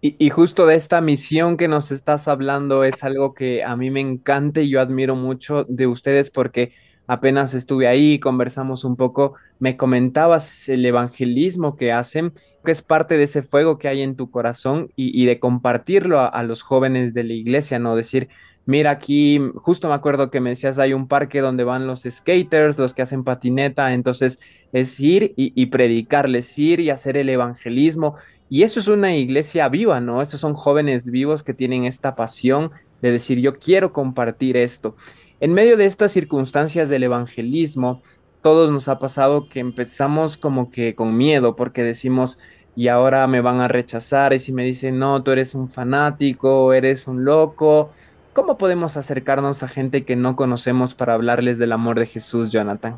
Y, 0.04 0.32
justo 0.32 0.66
de 0.66 0.76
esta 0.76 1.00
misión 1.00 1.58
que 1.58 1.68
nos 1.68 1.92
estás 1.92 2.28
hablando 2.28 2.84
es 2.84 3.04
algo 3.04 3.36
que 3.36 3.64
a 3.64 3.76
mí 3.76 3.92
me 3.92 4.00
encanta 4.00 4.62
y 4.62 4.70
yo 4.70 4.82
admiro 4.82 5.16
mucho 5.16 5.64
de 5.66 5.86
ustedes 5.86 6.32
porque 6.32 6.74
apenas 7.06 7.54
estuve 7.54 7.88
ahí, 7.88 8.20
conversamos 8.20 8.84
un 8.84 8.96
poco, 8.96 9.36
me 9.60 9.78
comentabas 9.78 10.70
el 10.70 10.84
evangelismo 10.88 11.76
que 11.76 11.92
hacen, 11.92 12.34
que 12.66 12.72
es 12.72 12.82
parte 12.82 13.16
de 13.16 13.26
ese 13.26 13.44
fuego 13.44 13.78
que 13.78 13.90
hay 13.90 14.02
en 14.02 14.16
tu 14.16 14.32
corazón 14.32 14.90
y, 14.96 15.26
de 15.26 15.40
compartirlo 15.40 16.20
a, 16.20 16.28
a, 16.28 16.42
los 16.42 16.64
jóvenes 16.64 17.14
de 17.14 17.24
la 17.24 17.34
iglesia, 17.34 17.78
¿no? 17.78 17.96
Decir, 17.96 18.28
Mira, 18.72 18.92
aquí 18.92 19.38
justo 19.56 19.90
me 19.90 19.96
acuerdo 19.96 20.32
que 20.32 20.40
me 20.40 20.52
decías, 20.52 20.80
hay 20.80 20.94
un 20.94 21.10
parque 21.10 21.42
donde 21.42 21.66
van 21.66 21.88
los 21.88 22.04
skaters, 22.10 22.80
los 22.80 22.94
que 22.94 23.02
hacen 23.02 23.26
patineta, 23.26 23.94
entonces 23.94 24.40
es 24.72 24.98
ir 25.02 25.34
y, 25.36 25.66
predicarles, 25.66 26.58
ir 26.58 26.80
y 26.80 26.90
hacer 26.90 27.18
el 27.18 27.28
evangelismo. 27.28 28.16
Y 28.48 28.64
eso 28.64 28.80
es 28.80 28.88
una 28.88 29.14
iglesia 29.14 29.68
viva, 29.68 30.00
¿no? 30.00 30.22
Esos 30.22 30.40
son 30.40 30.54
jóvenes 30.54 31.12
vivos 31.12 31.44
que 31.44 31.54
tienen 31.54 31.84
esta 31.84 32.16
pasión 32.16 32.72
de 33.02 33.12
decir, 33.12 33.40
yo 33.42 33.60
quiero 33.60 33.92
compartir 33.92 34.56
esto. 34.56 34.96
En 35.42 35.54
medio 35.54 35.76
de 35.76 35.86
estas 35.86 36.14
circunstancias 36.14 36.88
del 36.88 37.04
evangelismo, 37.04 38.02
todos 38.42 38.72
nos 38.72 38.88
ha 38.88 39.00
pasado 39.00 39.50
que 39.50 39.60
empezamos 39.60 40.38
como 40.38 40.72
que 40.72 40.96
con 40.96 41.18
miedo 41.18 41.58
porque 41.58 41.84
decimos, 41.84 42.40
y 42.74 42.88
ahora 42.88 43.28
me 43.28 43.42
van 43.42 43.60
a 43.60 43.68
rechazar 43.68 44.32
y 44.32 44.40
si 44.40 44.54
me 44.54 44.64
dicen, 44.64 44.98
no, 44.98 45.22
tú 45.24 45.32
eres 45.32 45.56
un 45.56 45.70
fanático, 45.70 46.72
eres 46.72 47.06
un 47.06 47.26
loco 47.26 47.92
¿Cómo 48.34 48.58
podemos 48.58 48.96
acercarnos 48.96 49.62
a 49.62 49.68
gente 49.68 50.06
que 50.06 50.16
no 50.16 50.38
conocemos 50.38 50.96
para 50.96 51.14
hablarles 51.14 51.60
del 51.60 51.74
amor 51.74 52.00
de 52.00 52.06
Jesús, 52.06 52.50
Jonathan? 52.50 52.98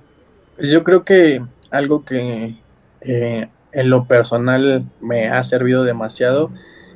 Pues 0.56 0.70
yo 0.70 0.84
creo 0.84 1.04
que 1.04 1.44
algo 1.72 2.06
que 2.06 2.56
eh, 3.02 3.50
en 3.72 3.90
lo 3.90 4.06
personal 4.06 4.86
me 5.02 5.30
ha 5.30 5.44
servido 5.44 5.84
demasiado 5.84 6.52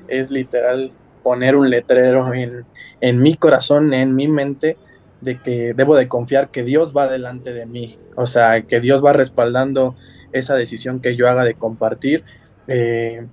es 0.07 0.29
literal 0.29 0.91
poner 1.23 1.55
un 1.55 1.71
letrero 1.71 2.31
en, 2.31 2.63
en, 3.01 3.21
mi 3.23 3.35
corazón, 3.35 3.91
en 3.95 4.15
mi 4.15 4.27
mente, 4.27 4.77
de 5.21 5.41
que 5.41 5.73
debo 5.73 5.95
de 5.95 6.07
confiar 6.07 6.49
que 6.49 6.61
Dios 6.61 6.93
va 6.95 7.07
delante 7.07 7.53
de 7.53 7.65
mí, 7.65 7.97
o 8.15 8.27
sea, 8.27 8.61
que 8.61 8.79
Dios 8.79 9.03
va 9.03 9.13
respaldando 9.13 9.95
esa 10.31 10.53
decisión 10.53 10.99
que 10.99 11.15
yo 11.15 11.27
haga 11.27 11.43
de 11.43 11.55
compartir. 11.55 12.23
Eh, 12.67 13.25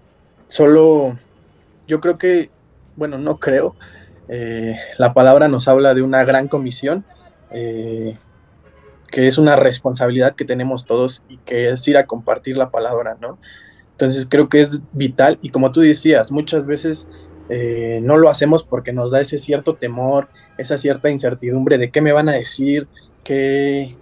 solo, 0.48 1.18
yo 1.86 2.00
creo 2.00 2.16
que, 2.16 2.48
bueno, 2.96 3.18
no 3.18 3.38
creo, 3.38 3.76
eh, 4.28 4.76
la 4.98 5.12
palabra 5.14 5.48
nos 5.48 5.68
habla 5.68 5.94
de 5.94 6.02
una 6.02 6.24
gran 6.24 6.48
comisión, 6.48 7.04
eh, 7.50 8.14
que 9.10 9.26
es 9.26 9.38
una 9.38 9.56
responsabilidad 9.56 10.34
que 10.34 10.44
tenemos 10.44 10.84
todos 10.84 11.22
y 11.28 11.38
que 11.38 11.70
es 11.70 11.86
ir 11.86 11.96
a 11.96 12.06
compartir 12.06 12.56
la 12.56 12.70
palabra, 12.70 13.16
¿no? 13.20 13.38
Entonces 13.92 14.26
creo 14.28 14.48
que 14.48 14.62
es 14.62 14.80
vital 14.92 15.38
y 15.40 15.50
como 15.50 15.70
tú 15.70 15.80
decías, 15.80 16.32
muchas 16.32 16.66
veces 16.66 17.06
eh, 17.48 18.00
no 18.02 18.16
lo 18.16 18.28
hacemos 18.28 18.64
porque 18.64 18.92
nos 18.92 19.10
da 19.10 19.20
ese 19.20 19.38
cierto 19.38 19.74
temor, 19.74 20.28
esa 20.58 20.78
cierta 20.78 21.10
incertidumbre 21.10 21.78
de 21.78 21.90
qué 21.90 22.00
me 22.00 22.12
van 22.12 22.28
a 22.28 22.32
decir, 22.32 22.88
que, 23.22 23.96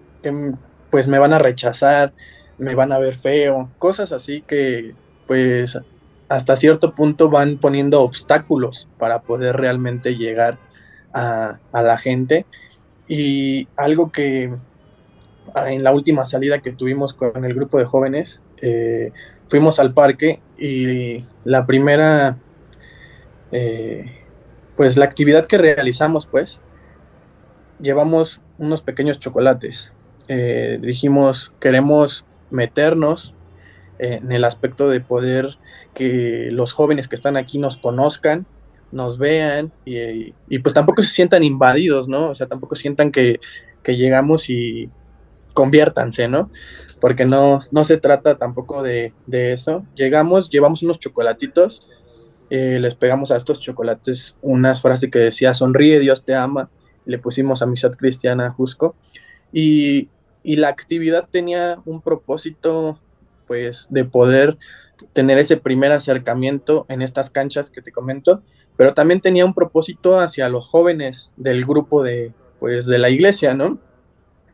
pues 0.90 1.08
me 1.08 1.18
van 1.18 1.32
a 1.32 1.38
rechazar, 1.38 2.12
me 2.58 2.74
van 2.74 2.92
a 2.92 2.98
ver 2.98 3.14
feo, 3.14 3.70
cosas 3.78 4.12
así 4.12 4.42
que 4.42 4.94
pues 5.26 5.78
hasta 6.32 6.56
cierto 6.56 6.94
punto 6.94 7.28
van 7.28 7.58
poniendo 7.58 8.00
obstáculos 8.00 8.88
para 8.98 9.20
poder 9.20 9.54
realmente 9.54 10.16
llegar 10.16 10.58
a, 11.12 11.58
la 11.74 11.98
gente. 11.98 12.46
Y 13.06 13.68
algo 13.76 14.10
que 14.10 14.50
ah, 15.54 15.70
en 15.70 15.84
la 15.84 15.92
última 15.92 16.24
salida 16.24 16.60
que 16.60 16.72
tuvimos 16.72 17.12
con 17.12 17.44
el 17.44 17.52
grupo 17.52 17.78
de 17.78 17.84
jóvenes, 17.84 18.40
eh, 18.62 19.12
fuimos 19.48 19.78
al 19.78 19.92
parque 19.92 20.40
y 20.56 21.26
la 21.44 21.66
primera, 21.66 22.38
eh, 23.50 24.10
pues 24.74 24.96
la 24.96 25.04
actividad 25.04 25.44
que 25.44 25.58
realizamos, 25.58 26.24
pues, 26.24 26.60
llevamos 27.78 28.40
unos 28.56 28.80
pequeños 28.80 29.18
chocolates. 29.18 29.92
Eh, 30.28 30.78
dijimos, 30.80 31.52
queremos 31.60 32.24
meternos 32.48 33.34
en 33.98 34.32
el 34.32 34.44
aspecto 34.44 34.88
de 34.88 35.00
poder 35.00 35.58
que 35.94 36.49
los 36.50 36.72
jóvenes 36.72 37.08
que 37.08 37.14
están 37.14 37.37
aquí 37.37 37.58
nos 37.58 37.78
conozcan, 37.78 38.46
nos 38.92 39.18
vean 39.18 39.72
y, 39.84 40.58
pues 40.58 40.75
tampoco 40.75 41.02
se 41.02 41.08
sientan 41.08 41.42
invadidos, 41.42 42.08
¿no? 42.08 42.30
O 42.30 42.34
sea, 42.34 42.46
tampoco 42.46 42.75
sientan 42.75 43.11
que, 43.11 43.40
llegamos 43.84 44.49
y 44.49 44.90
conviértanse, 45.54 46.28
¿no? 46.28 46.50
Porque 47.00 47.25
no, 47.25 47.62
no 47.70 47.84
se 47.84 47.96
trata 47.96 48.38
tampoco 48.38 48.82
de, 48.82 49.12
eso. 49.30 49.84
Llegamos, 49.96 50.50
llevamos 50.50 50.82
unos 50.82 50.99
chocolatitos, 50.99 51.88
eh, 52.50 52.78
les 52.80 52.94
pegamos 52.94 53.30
a 53.30 53.37
estos 53.37 53.61
chocolates 53.61 54.37
unas 54.42 54.82
frases 54.82 55.11
que 55.11 55.18
decía, 55.18 55.54
sonríe, 55.54 55.99
Dios 55.99 56.25
te 56.25 56.34
ama, 56.34 56.70
le 57.06 57.18
pusimos 57.18 57.62
amistad 57.62 57.92
cristiana 57.92 58.50
Jusco, 58.50 58.94
y, 59.52 60.08
y 60.42 60.56
la 60.56 60.68
actividad 60.68 61.28
tenía 61.30 61.78
un 61.87 62.02
propósito, 62.02 63.00
pues, 63.46 63.87
de 63.90 64.04
poder 64.04 64.58
tener 65.12 65.38
ese 65.38 65.56
primer 65.56 65.92
acercamiento 65.92 66.87
en 66.88 67.02
estas 67.02 67.30
canchas 67.30 67.71
que 67.71 67.82
te 67.82 67.92
comento, 67.92 68.42
pero 68.76 68.94
también 68.94 69.21
tenía 69.21 69.44
un 69.44 69.54
propósito 69.54 70.18
hacia 70.18 70.49
los 70.49 70.66
jóvenes 70.68 71.30
del 71.37 71.64
grupo 71.64 72.02
de, 72.02 72.32
pues, 72.59 72.87
de 72.87 72.99
la 72.99 73.11
iglesia, 73.11 73.54
¿no? 73.54 73.78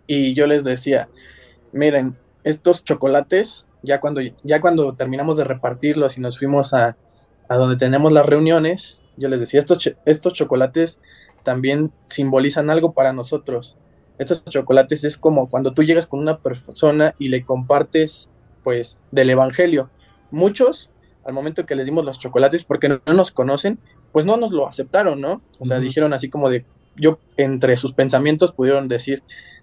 Y 0.06 0.34
yo 0.34 0.46
les 0.46 0.64
decía, 0.64 1.08
miren, 1.72 2.16
estos 2.44 2.84
chocolates, 2.84 3.66
ya 3.82 4.00
cuando, 4.00 4.20
ya 4.42 4.60
cuando 4.60 4.94
terminamos 4.94 5.36
de 5.36 5.44
repartirlos 5.44 6.16
y 6.16 6.20
nos 6.20 6.38
fuimos 6.38 6.74
a, 6.74 6.96
a 7.48 7.56
donde 7.56 7.76
tenemos 7.76 8.10
las 8.12 8.26
reuniones, 8.26 8.98
yo 9.16 9.28
les 9.28 9.40
decía, 9.40 9.60
estos, 9.60 9.92
estos 10.04 10.32
chocolates 10.32 11.00
también 11.42 11.92
simbolizan 12.06 12.70
algo 12.70 12.92
para 12.92 13.12
nosotros. 13.12 13.76
Estos 14.18 14.44
chocolates 14.46 15.04
es 15.04 15.16
como 15.16 15.48
cuando 15.48 15.72
tú 15.72 15.84
llegas 15.84 16.06
con 16.06 16.20
una 16.20 16.38
persona 16.38 17.14
y 17.18 17.28
le 17.28 17.44
compartes, 17.44 18.28
pues, 18.64 18.98
del 19.12 19.30
Evangelio 19.30 19.90
muchos, 20.30 20.90
al 21.24 21.34
momento 21.34 21.66
que 21.66 21.74
les 21.74 21.86
dimos 21.86 22.04
los 22.04 22.18
chocolates, 22.18 22.64
porque 22.64 22.88
no, 22.88 23.00
nos 23.06 23.32
conocen, 23.32 23.78
pues 24.12 24.24
no 24.24 24.36
nos 24.36 24.50
lo 24.50 24.66
aceptaron, 24.66 25.20
¿no? 25.20 25.42
O 25.58 25.64
sea, 25.66 25.78
dijeron 25.80 26.12
así 26.12 26.28
como 26.28 26.48
de, 26.48 26.64
yo 26.96 27.18
entre 27.36 27.76
sus 27.76 27.92
pensamientos 27.92 28.52
pudieron 28.52 28.88
decir, 28.88 29.22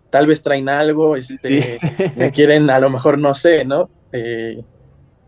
tal 0.10 0.28
vez 0.28 0.42
traen 0.42 0.70
algo, 0.70 1.16
este, 1.16 1.80
me 2.16 2.32
quieren 2.32 2.70
a 2.70 2.80
lo 2.80 2.90
mejor, 2.90 3.20
no 3.20 3.34
sé, 3.36 3.66
¿no? 3.66 3.90
Eh, 4.12 4.64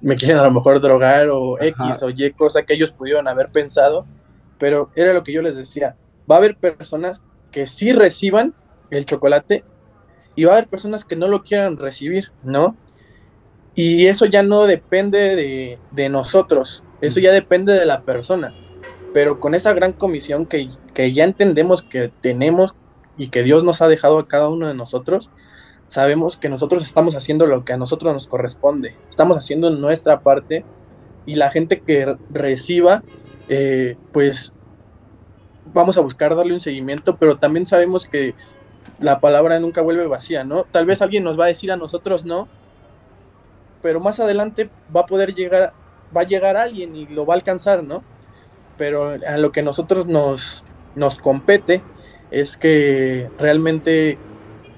me 0.02 0.16
quieren 0.16 0.38
a 0.38 0.44
lo 0.44 0.52
mejor 0.52 0.80
drogar 0.80 1.30
o 1.30 1.60
X 1.60 2.02
o 2.04 2.10
Y, 2.10 2.32
cosa 2.32 2.64
que 2.64 2.74
ellos 2.74 2.92
pudieron 2.92 3.28
haber 3.28 3.50
pensado, 3.50 4.06
pero 4.58 4.92
era 4.96 5.14
lo 5.14 5.24
que 5.24 5.34
yo 5.34 5.42
les 5.42 5.56
decía, 5.56 5.96
va 6.30 6.36
a 6.36 6.38
haber 6.38 6.58
personas 6.58 7.22
que 7.52 7.68
sí 7.68 7.92
reciban 7.94 8.54
el 8.92 9.06
chocolate 9.06 9.64
y 10.36 10.46
va 10.46 10.54
a 10.54 10.58
haber 10.58 10.70
personas 10.70 11.04
que 11.04 11.16
no 11.16 11.28
lo 11.28 11.44
quieran 11.44 11.78
recibir, 11.78 12.32
¿no? 12.44 12.78
Y 13.78 14.08
eso 14.08 14.26
ya 14.26 14.42
no 14.42 14.66
depende 14.66 15.78
de, 15.92 16.10
nosotros, 16.10 16.82
eso 17.00 17.20
ya 17.20 17.32
depende 17.32 17.74
de 17.74 17.86
la 17.86 18.02
persona. 18.02 18.56
Pero 19.14 19.40
con 19.40 19.54
esa 19.54 19.72
gran 19.74 19.94
comisión 19.94 20.48
que, 20.48 20.68
ya 21.14 21.24
entendemos 21.24 21.84
que 21.84 22.12
tenemos 22.20 22.74
y 23.20 23.28
que 23.28 23.44
Dios 23.44 23.64
nos 23.64 23.84
ha 23.84 23.88
dejado 23.88 24.18
a 24.18 24.28
cada 24.28 24.50
uno 24.50 24.68
de 24.68 24.74
nosotros, 24.74 25.30
sabemos 25.86 26.38
que 26.38 26.50
nosotros 26.50 26.88
estamos 26.88 27.16
haciendo 27.16 27.46
lo 27.46 27.66
que 27.66 27.74
a 27.74 27.78
nosotros 27.78 28.12
nos 28.14 28.26
corresponde, 28.26 28.96
estamos 29.08 29.38
haciendo 29.38 29.70
nuestra 29.70 30.22
parte 30.22 30.66
y 31.28 31.36
la 31.36 31.52
gente 31.52 31.82
que 31.82 32.18
reciba, 32.32 33.04
eh, 33.48 33.96
pues 34.12 34.54
vamos 35.72 36.00
a 36.00 36.02
buscar 36.02 36.36
darle 36.36 36.56
un 36.56 36.62
seguimiento, 36.62 37.18
pero 37.18 37.38
también 37.38 37.68
sabemos 37.68 38.08
que 38.08 38.34
la 39.00 39.20
palabra 39.20 39.60
nunca 39.60 39.84
vuelve 39.84 40.08
vacía, 40.08 40.44
¿no? 40.44 40.64
Tal 40.64 40.88
vez 40.88 41.04
alguien 41.04 41.24
nos 41.24 41.40
va 41.40 41.46
a 41.46 41.50
decir 41.50 41.72
a 41.72 41.78
nosotros 41.78 42.26
no, 42.26 42.48
pero 43.88 44.02
más 44.02 44.20
adelante 44.20 44.70
va 44.94 45.00
a 45.00 45.06
poder 45.06 45.34
llegar, 45.34 45.72
va 46.14 46.20
a 46.20 46.26
llegar 46.26 46.58
alguien 46.58 46.94
y 46.94 47.06
lo 47.06 47.26
va 47.26 47.36
a 47.36 47.38
alcanzar, 47.38 47.86
¿no? 47.86 48.04
Pero 48.78 49.16
a 49.26 49.38
lo 49.38 49.54
que 49.54 49.64
nosotros 49.64 50.06
nos, 50.08 50.66
nos 50.96 51.20
compete 51.20 51.82
es 52.30 52.58
que 52.58 53.30
realmente 53.40 54.18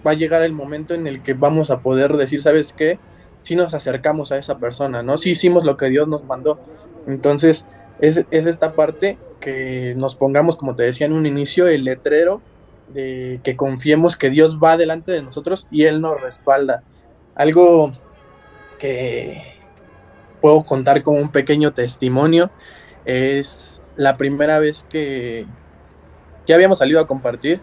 va 0.05 0.11
a 0.11 0.13
llegar 0.13 0.43
el 0.43 0.53
momento 0.53 0.93
en 0.93 1.07
el 1.07 1.23
que 1.23 1.33
vamos 1.33 1.71
a 1.71 1.79
poder 1.79 2.17
decir, 2.17 2.39
¿sabes 2.39 2.71
qué? 2.71 2.99
Si 3.41 3.55
nos 3.55 3.73
acercamos 3.73 4.31
a 4.31 4.37
esa 4.37 4.59
persona, 4.59 5.01
¿no? 5.01 5.17
Si 5.17 5.31
hicimos 5.31 5.63
lo 5.63 5.75
que 5.75 5.89
Dios 5.89 6.07
nos 6.07 6.23
mandó. 6.23 6.59
Entonces, 7.07 7.65
es, 8.01 8.25
es 8.29 8.45
esta 8.45 8.73
parte 8.73 9.17
que 9.39 9.95
nos 9.97 10.13
pongamos, 10.13 10.55
como 10.55 10.75
te 10.75 10.83
decía 10.83 11.07
en 11.07 11.13
un 11.13 11.25
inicio, 11.25 11.67
el 11.67 11.83
letrero 11.83 12.43
de 12.93 13.39
que 13.43 13.55
confiemos 13.55 14.17
que 14.17 14.29
Dios 14.29 14.59
va 14.63 14.77
delante 14.77 15.11
de 15.11 15.23
nosotros 15.23 15.65
y 15.71 15.85
Él 15.85 15.99
nos 15.99 16.21
respalda. 16.21 16.83
Algo 17.33 17.91
que 18.79 19.59
puedo 20.41 20.63
contar 20.63 21.03
con 21.03 21.15
un 21.15 21.31
pequeño 21.31 21.73
testimonio. 21.73 22.49
Es 23.05 23.83
la 23.95 24.17
primera 24.17 24.57
vez 24.57 24.85
que 24.89 25.45
ya 26.47 26.55
habíamos 26.55 26.79
salido 26.79 26.99
a 26.99 27.07
compartir. 27.07 27.61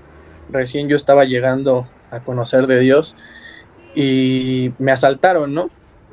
Recién 0.49 0.89
yo 0.89 0.95
estaba 0.95 1.25
llegando 1.25 1.89
a 2.13 2.21
conocer 2.21 2.69
de 2.69 2.79
Dios 2.79 3.17
y 3.97 4.73
me 4.79 4.93
asaltaron, 4.93 5.55
¿no? 5.55 5.71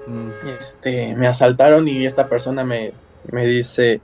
Mm. 0.08 0.30
Este, 0.60 1.16
me 1.16 1.28
asaltaron 1.28 1.88
y 1.88 2.06
esta 2.06 2.28
persona 2.28 2.64
me, 2.64 2.94
me 3.32 3.46
dice, 3.46 4.02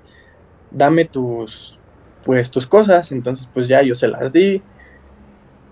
dame 0.72 1.06
tus, 1.06 1.80
pues 2.24 2.52
tus 2.52 2.68
cosas, 2.68 3.12
entonces 3.12 3.50
pues 3.54 3.68
ya 3.68 3.82
yo 3.82 3.96
se 3.96 4.08
las 4.08 4.32
di 4.32 4.62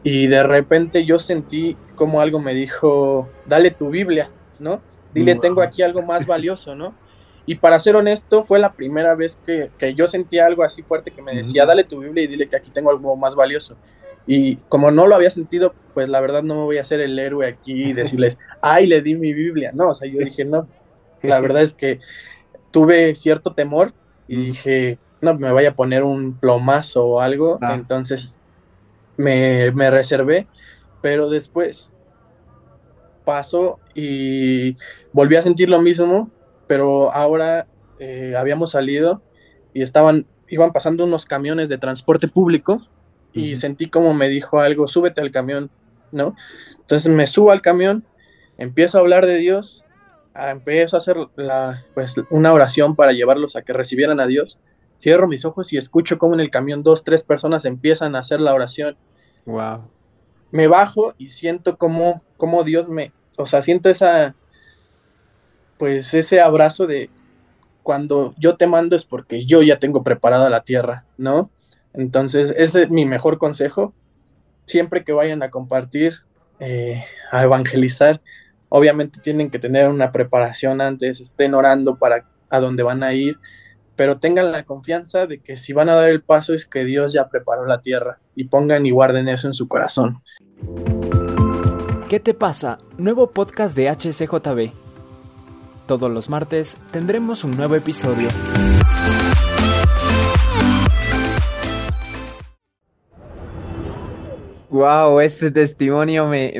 y 0.03 0.27
de 0.27 0.43
repente 0.43 1.05
yo 1.05 1.19
sentí 1.19 1.77
como 1.95 2.21
algo 2.21 2.39
me 2.39 2.53
dijo, 2.53 3.29
dale 3.45 3.71
tu 3.71 3.89
Biblia, 3.89 4.29
¿no? 4.59 4.81
Dile, 5.13 5.35
tengo 5.35 5.61
aquí 5.61 5.81
algo 5.81 6.01
más 6.01 6.25
valioso, 6.25 6.75
¿no? 6.75 6.93
Y 7.45 7.55
para 7.55 7.79
ser 7.79 7.95
honesto, 7.95 8.43
fue 8.43 8.59
la 8.59 8.73
primera 8.73 9.15
vez 9.15 9.39
que, 9.45 9.71
que 9.77 9.93
yo 9.93 10.07
sentía 10.07 10.45
algo 10.45 10.63
así 10.63 10.83
fuerte 10.83 11.11
que 11.11 11.21
me 11.21 11.33
decía, 11.33 11.65
dale 11.65 11.85
tu 11.85 11.99
Biblia 11.99 12.25
y 12.25 12.27
dile 12.27 12.49
que 12.49 12.57
aquí 12.57 12.69
tengo 12.71 12.89
algo 12.89 13.15
más 13.15 13.35
valioso. 13.35 13.77
Y 14.27 14.57
como 14.67 14.91
no 14.91 15.07
lo 15.07 15.15
había 15.15 15.29
sentido, 15.29 15.73
pues 15.93 16.09
la 16.09 16.19
verdad 16.19 16.43
no 16.43 16.55
me 16.55 16.63
voy 16.63 16.77
a 16.77 16.81
hacer 16.81 16.99
el 16.99 17.17
héroe 17.17 17.47
aquí 17.47 17.85
y 17.85 17.93
decirles, 17.93 18.37
ay, 18.61 18.85
le 18.85 19.01
di 19.01 19.15
mi 19.15 19.33
Biblia. 19.33 19.71
No, 19.73 19.89
o 19.89 19.95
sea, 19.95 20.09
yo 20.09 20.19
dije, 20.19 20.43
no, 20.43 20.67
la 21.21 21.39
verdad 21.41 21.61
es 21.61 21.73
que 21.73 21.99
tuve 22.69 23.15
cierto 23.15 23.53
temor 23.53 23.93
y 24.27 24.35
dije, 24.35 24.99
no, 25.21 25.33
me 25.33 25.51
vaya 25.51 25.69
a 25.69 25.75
poner 25.75 26.03
un 26.03 26.33
plomazo 26.33 27.05
o 27.05 27.21
algo. 27.21 27.57
Ah. 27.61 27.75
Entonces 27.75 28.37
me, 29.15 29.71
me 29.71 29.89
reservé, 29.89 30.47
pero 31.01 31.29
después 31.29 31.93
pasó 33.27 33.81
y 33.93 34.77
volví 35.11 35.35
a 35.35 35.41
sentir 35.41 35.67
lo 35.67 35.81
mismo, 35.81 36.31
pero 36.65 37.11
ahora 37.11 37.67
eh, 37.99 38.35
habíamos 38.37 38.71
salido 38.71 39.21
y 39.73 39.81
estaban, 39.81 40.25
iban 40.47 40.71
pasando 40.71 41.03
unos 41.03 41.25
camiones 41.25 41.67
de 41.67 41.77
transporte 41.77 42.29
público 42.29 42.87
y 43.33 43.57
sentí 43.57 43.89
como 43.89 44.13
me 44.13 44.29
dijo 44.29 44.61
algo, 44.61 44.87
súbete 44.87 45.19
al 45.19 45.31
camión, 45.31 45.69
¿no? 46.13 46.35
Entonces 46.79 47.11
me 47.11 47.27
subo 47.27 47.51
al 47.51 47.61
camión, 47.61 48.05
empiezo 48.57 48.97
a 48.97 49.01
hablar 49.01 49.25
de 49.25 49.37
Dios, 49.37 49.83
empiezo 50.33 50.95
a 50.95 50.99
hacer 50.99 51.17
la, 51.35 51.85
pues, 51.93 52.15
una 52.29 52.53
oración 52.53 52.95
para 52.95 53.11
llevarlos 53.11 53.57
a 53.57 53.61
que 53.61 53.73
recibieran 53.73 54.21
a 54.21 54.25
Dios, 54.25 54.57
cierro 55.01 55.27
mis 55.27 55.43
ojos 55.43 55.73
y 55.73 55.77
escucho 55.77 56.17
como 56.17 56.33
en 56.33 56.39
el 56.39 56.49
camión 56.49 56.81
dos, 56.81 57.03
tres 57.03 57.23
personas 57.23 57.65
empiezan 57.65 58.15
a 58.15 58.19
hacer 58.19 58.39
la 58.39 58.53
oración. 58.53 58.97
Wow. 59.45 59.91
Me 60.51 60.67
bajo 60.67 61.13
y 61.17 61.29
siento 61.29 61.77
como, 61.77 62.23
como 62.37 62.63
Dios 62.63 62.87
me, 62.87 63.11
o 63.37 63.45
sea, 63.45 63.61
siento 63.61 63.89
esa, 63.89 64.35
pues 65.77 66.13
ese 66.13 66.41
abrazo 66.41 66.87
de 66.87 67.09
cuando 67.83 68.33
yo 68.37 68.57
te 68.57 68.67
mando 68.67 68.95
es 68.95 69.05
porque 69.05 69.45
yo 69.45 69.61
ya 69.61 69.79
tengo 69.79 70.03
preparada 70.03 70.49
la 70.49 70.61
tierra, 70.61 71.05
¿no? 71.17 71.49
Entonces, 71.93 72.53
ese 72.57 72.83
es 72.83 72.89
mi 72.89 73.05
mejor 73.05 73.37
consejo. 73.37 73.93
Siempre 74.65 75.05
que 75.05 75.13
vayan 75.13 75.41
a 75.41 75.49
compartir, 75.49 76.15
eh, 76.59 77.05
a 77.31 77.43
evangelizar, 77.43 78.21
obviamente 78.69 79.21
tienen 79.21 79.49
que 79.49 79.59
tener 79.59 79.87
una 79.87 80.11
preparación 80.11 80.81
antes, 80.81 81.21
estén 81.21 81.53
orando 81.53 81.97
para 81.97 82.25
a 82.49 82.59
dónde 82.59 82.83
van 82.83 83.03
a 83.03 83.13
ir, 83.13 83.37
pero 83.95 84.19
tengan 84.19 84.51
la 84.51 84.63
confianza 84.63 85.25
de 85.25 85.39
que 85.39 85.57
si 85.57 85.73
van 85.73 85.89
a 85.89 85.95
dar 85.95 86.09
el 86.09 86.21
paso 86.21 86.53
es 86.53 86.65
que 86.65 86.85
Dios 86.85 87.13
ya 87.13 87.27
preparó 87.27 87.65
la 87.65 87.81
tierra 87.81 88.19
y 88.35 88.45
pongan 88.45 88.85
y 88.85 88.91
guarden 88.91 89.27
eso 89.27 89.47
en 89.47 89.53
su 89.53 89.67
corazón. 89.67 90.21
¿Qué 92.09 92.21
te 92.21 92.33
pasa? 92.33 92.77
Nuevo 92.97 93.31
podcast 93.31 93.75
de 93.75 93.89
HCJB. 93.89 94.71
Todos 95.87 96.09
los 96.09 96.29
martes 96.29 96.77
tendremos 96.91 97.43
un 97.43 97.57
nuevo 97.57 97.75
episodio. 97.75 98.29
Wow, 104.69 105.19
este 105.19 105.51
testimonio 105.51 106.27
me, 106.27 106.53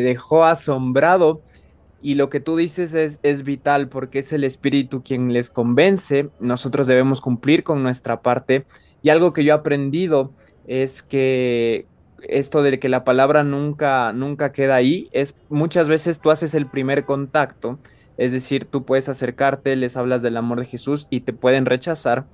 dejó 0.00 0.44
asombrado 0.44 1.42
y 2.00 2.14
lo 2.14 2.30
que 2.30 2.40
tú 2.40 2.56
dices 2.56 2.94
es, 2.94 3.20
es, 3.22 3.42
vital 3.42 3.90
porque 3.90 4.20
es 4.20 4.32
el 4.32 4.44
Espíritu 4.44 5.02
quien 5.02 5.30
les 5.30 5.50
convence, 5.50 6.30
nosotros 6.40 6.86
debemos 6.86 7.20
cumplir 7.20 7.64
con 7.64 7.82
nuestra 7.82 8.22
parte 8.22 8.64
y 9.02 9.10
algo 9.10 9.34
que 9.34 9.44
yo 9.44 9.52
he 9.52 9.58
aprendido 9.58 10.32
es 10.66 11.02
que 11.02 11.86
esto 12.22 12.62
de 12.62 12.78
que 12.78 12.88
la 12.88 13.04
palabra 13.04 13.44
nunca, 13.44 14.12
nunca 14.12 14.52
queda 14.52 14.74
ahí, 14.74 15.08
es 15.12 15.36
muchas 15.48 15.88
veces 15.88 16.20
tú 16.20 16.30
haces 16.30 16.54
el 16.54 16.66
primer 16.66 17.04
contacto, 17.04 17.78
es 18.16 18.32
decir, 18.32 18.64
tú 18.64 18.84
puedes 18.84 19.08
acercarte, 19.08 19.76
les 19.76 19.96
hablas 19.96 20.22
del 20.22 20.36
amor 20.36 20.60
de 20.60 20.66
Jesús 20.66 21.06
y 21.10 21.20
te 21.20 21.32
pueden 21.32 21.66
rechazar, 21.66 22.24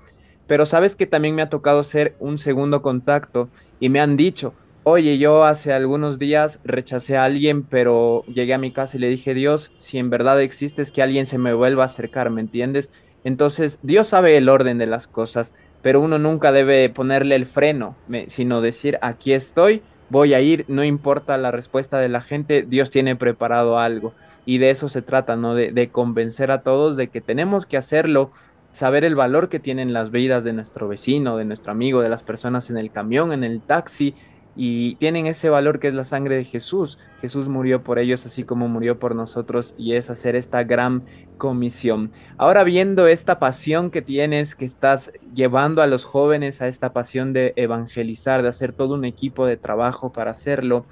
pero 0.47 0.67
sabes 0.67 0.97
que 0.97 1.07
también 1.07 1.35
me 1.35 1.43
ha 1.43 1.51
tocado 1.51 1.81
hacer 1.81 2.15
un 2.19 2.39
segundo 2.39 2.83
contacto 2.83 3.49
y 3.81 3.89
me 3.89 4.01
han 4.01 4.17
dicho, 4.17 4.55
Oye, 4.85 5.17
yo 5.17 5.45
hace 5.45 5.73
algunos 5.73 6.19
días 6.19 6.59
rechacé 6.65 7.17
a 7.17 7.23
alguien, 7.23 7.63
pero 7.63 8.25
llegué 8.27 8.53
a 8.53 8.59
mi 8.59 8.73
casa 8.73 8.97
y 8.97 9.01
le 9.01 9.11
dije, 9.11 9.33
Dios, 9.33 9.71
si 9.77 9.99
en 9.99 10.11
verdad 10.11 10.43
existes, 10.43 10.91
que 10.91 11.03
alguien 11.03 11.25
se 11.25 11.39
me 11.39 11.55
vuelva 11.55 11.85
a 11.85 11.87
acercar, 11.87 12.31
¿me 12.31 12.41
entiendes? 12.41 12.91
Entonces, 13.23 13.79
Dios 13.85 14.09
sabe 14.09 14.37
el 14.37 14.49
orden 14.49 14.79
de 14.79 14.87
las 14.87 15.07
cosas, 15.07 15.55
pero 15.83 16.01
uno 16.01 16.19
nunca 16.19 16.53
debe 16.53 16.89
ponerle 16.89 17.35
el 17.35 17.47
freno, 17.47 17.97
sino 18.29 18.61
decir, 18.61 18.99
aquí 19.03 19.33
estoy, 19.33 19.83
voy 20.09 20.35
a 20.35 20.41
ir, 20.41 20.65
no 20.69 20.85
importa 20.85 21.37
la 21.37 21.51
respuesta 21.51 21.99
de 21.99 22.09
la 22.09 22.21
gente, 22.21 22.63
Dios 22.63 22.91
tiene 22.91 23.17
preparado 23.17 23.79
algo. 23.79 24.15
Y 24.45 24.59
de 24.59 24.71
eso 24.71 24.89
se 24.89 25.03
trata, 25.03 25.37
¿no? 25.37 25.55
De, 25.55 25.73
de 25.73 25.89
convencer 25.91 26.51
a 26.51 26.63
todos 26.63 26.97
de 26.97 27.09
que 27.09 27.21
tenemos 27.21 27.67
que 27.67 27.77
hacerlo, 27.77 28.31
saber 28.73 29.05
el 29.05 29.15
valor 29.15 29.49
que 29.49 29.61
tienen 29.61 29.93
las 29.93 30.11
vidas 30.11 30.45
de 30.45 30.53
nuestro 30.53 30.89
vecino, 30.89 31.37
de 31.37 31.45
nuestro 31.45 31.73
amigo, 31.73 32.01
de 32.01 32.09
las 32.09 32.23
personas 32.23 32.71
en 32.71 32.77
el 32.77 32.91
camión, 32.91 33.33
en 33.33 33.45
el 33.45 33.61
taxi, 33.61 34.15
y 34.55 34.97
tienen 34.97 35.27
ese 35.27 35.49
valor 35.49 35.79
que 35.79 35.89
es 35.89 35.95
la 35.95 36.05
sangre 36.05 36.37
de 36.37 36.45
Jesús. 36.45 36.99
Jesús 37.21 37.49
murió 37.49 37.83
por 37.83 37.99
ellos 37.99 38.27
así 38.27 38.45
como 38.45 38.69
murió 38.69 38.99
por 38.99 39.15
nosotros 39.15 39.75
y 39.79 39.95
es 39.95 40.11
hacer 40.11 40.37
esta 40.37 40.63
gran 40.65 41.05
comisión. 41.39 42.13
Ahora 42.37 42.65
viendo 42.65 43.07
esta 43.07 43.39
pasión 43.39 43.91
que 43.91 44.03
tienes, 44.03 44.55
que 44.55 44.65
estás 44.65 45.13
llevando 45.35 45.83
a 45.83 45.87
los 45.87 46.05
jóvenes 46.05 46.63
a 46.63 46.69
esta 46.69 46.93
pasión 46.93 47.33
de 47.33 47.53
evangelizar, 47.57 48.43
de 48.43 48.49
hacer 48.49 48.73
todo 48.73 48.95
un 48.95 49.05
equipo 49.05 49.47
de 49.47 49.57
trabajo 49.57 50.13
para 50.13 50.33
hacerlo, 50.33 50.85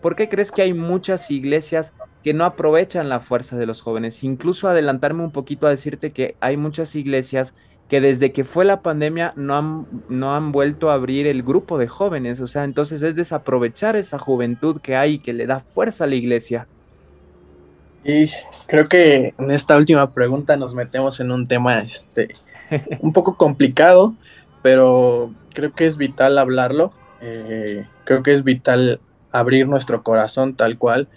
¿por 0.00 0.16
qué 0.16 0.28
crees 0.28 0.52
que 0.52 0.62
hay 0.62 0.72
muchas 0.72 1.30
iglesias 1.30 1.94
que 2.22 2.34
no 2.34 2.44
aprovechan 2.44 3.08
la 3.08 3.20
fuerza 3.20 3.56
de 3.56 3.66
los 3.66 3.82
jóvenes? 3.82 4.22
Incluso 4.22 4.68
adelantarme 4.68 5.24
un 5.24 5.32
poquito 5.32 5.66
a 5.66 5.70
decirte 5.70 6.12
que 6.12 6.36
hay 6.40 6.56
muchas 6.56 6.94
iglesias 6.94 7.56
que 7.90 8.00
desde 8.00 8.30
que 8.30 8.44
fue 8.44 8.64
la 8.64 8.82
pandemia 8.82 9.32
no 9.34 9.56
han, 9.56 9.86
no 10.08 10.32
han 10.32 10.52
vuelto 10.52 10.90
a 10.90 10.94
abrir 10.94 11.26
el 11.26 11.42
grupo 11.42 11.76
de 11.76 11.88
jóvenes. 11.88 12.40
O 12.40 12.46
sea, 12.46 12.62
entonces 12.62 13.02
es 13.02 13.16
desaprovechar 13.16 13.96
esa 13.96 14.16
juventud 14.16 14.80
que 14.80 14.94
hay 14.94 15.18
que 15.18 15.32
le 15.32 15.46
da 15.46 15.58
fuerza 15.58 16.04
a 16.04 16.06
la 16.06 16.14
iglesia. 16.14 16.68
Y 18.04 18.30
creo 18.68 18.88
que 18.88 19.34
en 19.36 19.50
esta 19.50 19.76
última 19.76 20.14
pregunta 20.14 20.56
nos 20.56 20.72
metemos 20.72 21.18
en 21.18 21.32
un 21.32 21.44
tema 21.44 21.80
este, 21.80 22.28
un 23.00 23.12
poco 23.12 23.36
complicado, 23.36 24.14
pero 24.62 25.34
creo 25.52 25.72
que 25.72 25.86
es 25.86 25.96
vital 25.96 26.38
hablarlo. 26.38 26.92
Eh, 27.20 27.86
creo 28.04 28.22
que 28.22 28.32
es 28.32 28.44
vital 28.44 29.00
abrir 29.32 29.66
nuestro 29.66 30.04
corazón 30.04 30.54
tal 30.54 30.78
cual 30.78 31.08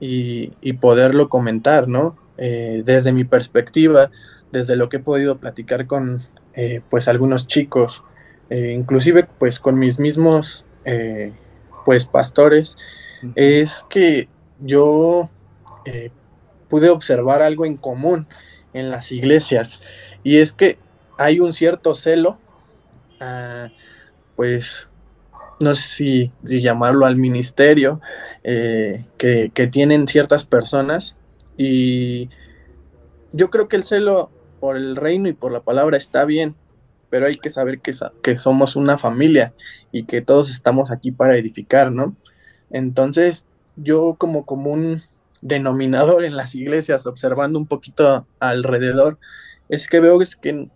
y, 0.00 0.72
poderlo 0.80 1.28
comentar, 1.28 1.88
¿no? 1.88 2.16
Eh, 2.38 2.82
desde 2.86 3.12
mi 3.12 3.24
perspectiva, 3.24 4.10
desde 4.52 4.76
lo 4.76 4.88
que 4.88 4.98
he 4.98 5.00
podido 5.00 5.38
platicar 5.38 5.86
con 5.86 6.22
eh, 6.54 6.80
pues 6.88 7.08
algunos 7.08 7.46
chicos, 7.46 8.02
eh, 8.50 8.72
inclusive 8.72 9.28
pues 9.38 9.60
con 9.60 9.78
mis 9.78 9.98
mismos 9.98 10.64
eh, 10.84 11.32
pues 11.84 12.06
pastores, 12.06 12.76
es 13.34 13.84
que 13.88 14.28
yo 14.60 15.30
pude 16.68 16.90
observar 16.90 17.42
algo 17.42 17.64
en 17.64 17.76
común 17.76 18.26
en 18.72 18.90
las 18.90 19.12
iglesias 19.12 19.80
y 20.24 20.38
es 20.38 20.52
que 20.52 20.78
hay 21.16 21.38
un 21.40 21.52
cierto 21.52 21.94
celo, 21.94 22.38
pues 24.34 24.88
no 25.60 25.74
sé 25.74 26.32
si, 26.44 26.60
llamarlo 26.60 27.06
al 27.06 27.16
ministerio, 27.16 28.00
que, 28.42 29.50
que 29.54 29.66
tienen 29.68 30.08
ciertas 30.08 30.44
personas 30.44 31.16
y 31.56 32.28
yo 33.32 33.50
creo 33.50 33.68
que 33.68 33.76
el 33.76 33.84
celo 33.84 34.30
por 34.60 34.76
el 34.76 34.96
reino 34.96 35.28
y 35.28 35.32
por 35.32 35.52
la 35.52 35.60
palabra 35.60 35.96
está 35.96 36.24
bien, 36.24 36.54
pero 37.10 37.26
hay 37.26 37.36
que 37.36 37.50
saber 37.50 37.80
que, 37.80 37.92
que 38.22 38.36
somos 38.36 38.76
una 38.76 38.98
familia 38.98 39.52
y 39.92 40.04
que 40.04 40.22
todos 40.22 40.50
estamos 40.50 40.90
aquí 40.90 41.10
para 41.12 41.36
edificar, 41.36 41.92
¿no? 41.92 42.16
Entonces, 42.70 43.46
yo 43.76 44.16
como, 44.18 44.44
un 44.48 45.02
denominador 45.40 46.24
en 46.24 46.36
las 46.36 46.54
iglesias, 46.54 47.06
observando 47.06 47.58
un 47.58 47.66
poquito 47.66 48.26
alrededor, 48.40 49.18
es 49.68 49.88
que 49.88 50.00
veo 50.00 50.20
es 50.20 50.36
que, 50.36 50.68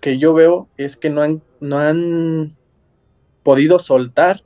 que 0.00 0.18
yo 0.18 0.34
veo 0.34 0.68
es 0.76 0.96
que 0.96 1.10
no 1.10 1.22
han, 1.22 1.42
no 1.60 1.78
han 1.78 2.56
podido 3.42 3.78
soltar 3.78 4.42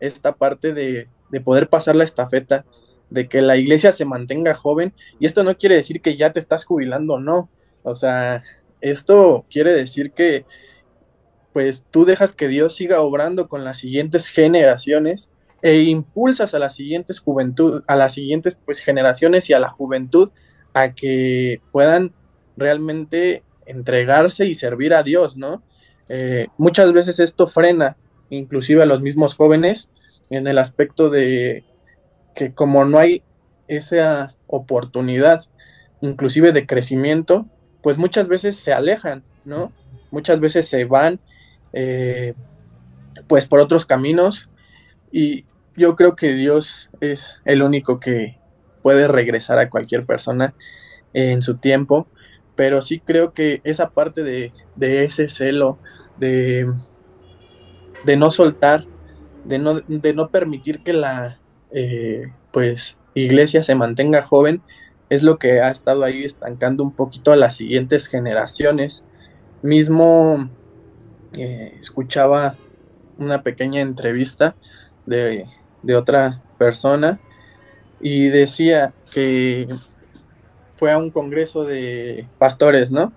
esta 0.00 0.34
parte 0.36 0.72
de, 0.74 1.08
de 1.30 1.40
poder 1.40 1.68
pasar 1.68 1.96
la 1.96 2.04
estafeta, 2.04 2.64
de 3.08 3.28
que 3.28 3.40
la 3.40 3.56
iglesia 3.56 3.92
se 3.92 4.04
mantenga 4.04 4.54
joven, 4.54 4.92
y 5.18 5.26
esto 5.26 5.44
no 5.44 5.56
quiere 5.56 5.76
decir 5.76 6.00
que 6.00 6.16
ya 6.16 6.32
te 6.32 6.40
estás 6.40 6.64
jubilando, 6.64 7.18
no, 7.20 7.48
o 7.86 7.94
sea, 7.94 8.42
esto 8.80 9.46
quiere 9.48 9.72
decir 9.72 10.10
que 10.10 10.44
pues 11.52 11.84
tú 11.90 12.04
dejas 12.04 12.34
que 12.34 12.48
Dios 12.48 12.74
siga 12.74 13.00
obrando 13.00 13.48
con 13.48 13.64
las 13.64 13.78
siguientes 13.78 14.26
generaciones 14.26 15.30
e 15.62 15.82
impulsas 15.82 16.52
a 16.52 16.58
las 16.58 16.74
siguientes 16.74 17.20
juventud, 17.20 17.82
a 17.86 17.94
las 17.94 18.12
siguientes 18.12 18.56
pues 18.66 18.80
generaciones 18.80 19.48
y 19.48 19.54
a 19.54 19.60
la 19.60 19.70
juventud 19.70 20.30
a 20.74 20.94
que 20.94 21.60
puedan 21.70 22.12
realmente 22.56 23.44
entregarse 23.66 24.46
y 24.46 24.56
servir 24.56 24.92
a 24.92 25.04
Dios, 25.04 25.36
¿no? 25.36 25.62
Eh, 26.08 26.48
muchas 26.58 26.92
veces 26.92 27.20
esto 27.20 27.46
frena 27.46 27.96
inclusive 28.30 28.82
a 28.82 28.86
los 28.86 29.00
mismos 29.00 29.34
jóvenes 29.34 29.90
en 30.28 30.48
el 30.48 30.58
aspecto 30.58 31.08
de 31.08 31.64
que 32.34 32.52
como 32.52 32.84
no 32.84 32.98
hay 32.98 33.22
esa 33.68 34.34
oportunidad 34.48 35.44
inclusive 36.00 36.52
de 36.52 36.66
crecimiento, 36.66 37.46
pues 37.86 37.98
muchas 37.98 38.26
veces 38.26 38.56
se 38.56 38.72
alejan, 38.72 39.22
¿no? 39.44 39.70
Muchas 40.10 40.40
veces 40.40 40.66
se 40.68 40.86
van 40.86 41.20
eh, 41.72 42.34
pues 43.28 43.46
por 43.46 43.60
otros 43.60 43.86
caminos 43.86 44.50
y 45.12 45.44
yo 45.76 45.94
creo 45.94 46.16
que 46.16 46.34
Dios 46.34 46.90
es 47.00 47.40
el 47.44 47.62
único 47.62 48.00
que 48.00 48.40
puede 48.82 49.06
regresar 49.06 49.60
a 49.60 49.70
cualquier 49.70 50.04
persona 50.04 50.52
en 51.12 51.42
su 51.42 51.58
tiempo, 51.58 52.08
pero 52.56 52.82
sí 52.82 52.98
creo 52.98 53.32
que 53.32 53.60
esa 53.62 53.90
parte 53.90 54.24
de, 54.24 54.52
ese 54.80 55.28
celo, 55.28 55.78
de, 56.18 56.68
de, 58.04 58.16
no 58.16 58.30
soltar, 58.30 58.84
de 59.44 59.60
no, 59.60 59.74
de 59.86 60.12
no 60.12 60.30
permitir 60.30 60.82
que 60.82 60.92
la 60.92 61.38
eh, 61.70 62.32
pues 62.52 62.98
iglesia 63.14 63.62
se 63.62 63.76
mantenga 63.76 64.22
joven, 64.22 64.60
es 65.08 65.22
lo 65.22 65.38
que 65.38 65.60
ha 65.60 65.70
estado 65.70 66.04
ahí 66.04 66.24
estancando 66.24 66.82
un 66.82 66.92
poquito 66.92 67.32
a 67.32 67.36
las 67.36 67.56
siguientes 67.56 68.08
generaciones. 68.08 69.04
Mismo 69.62 70.48
eh, 71.34 71.76
escuchaba 71.80 72.56
una 73.18 73.42
pequeña 73.42 73.80
entrevista 73.80 74.56
de, 75.06 75.46
de 75.82 75.96
otra 75.96 76.42
persona 76.58 77.20
y 78.00 78.28
decía 78.28 78.92
que 79.12 79.68
fue 80.74 80.92
a 80.92 80.98
un 80.98 81.10
congreso 81.10 81.64
de 81.64 82.28
pastores, 82.38 82.90
¿no? 82.90 83.12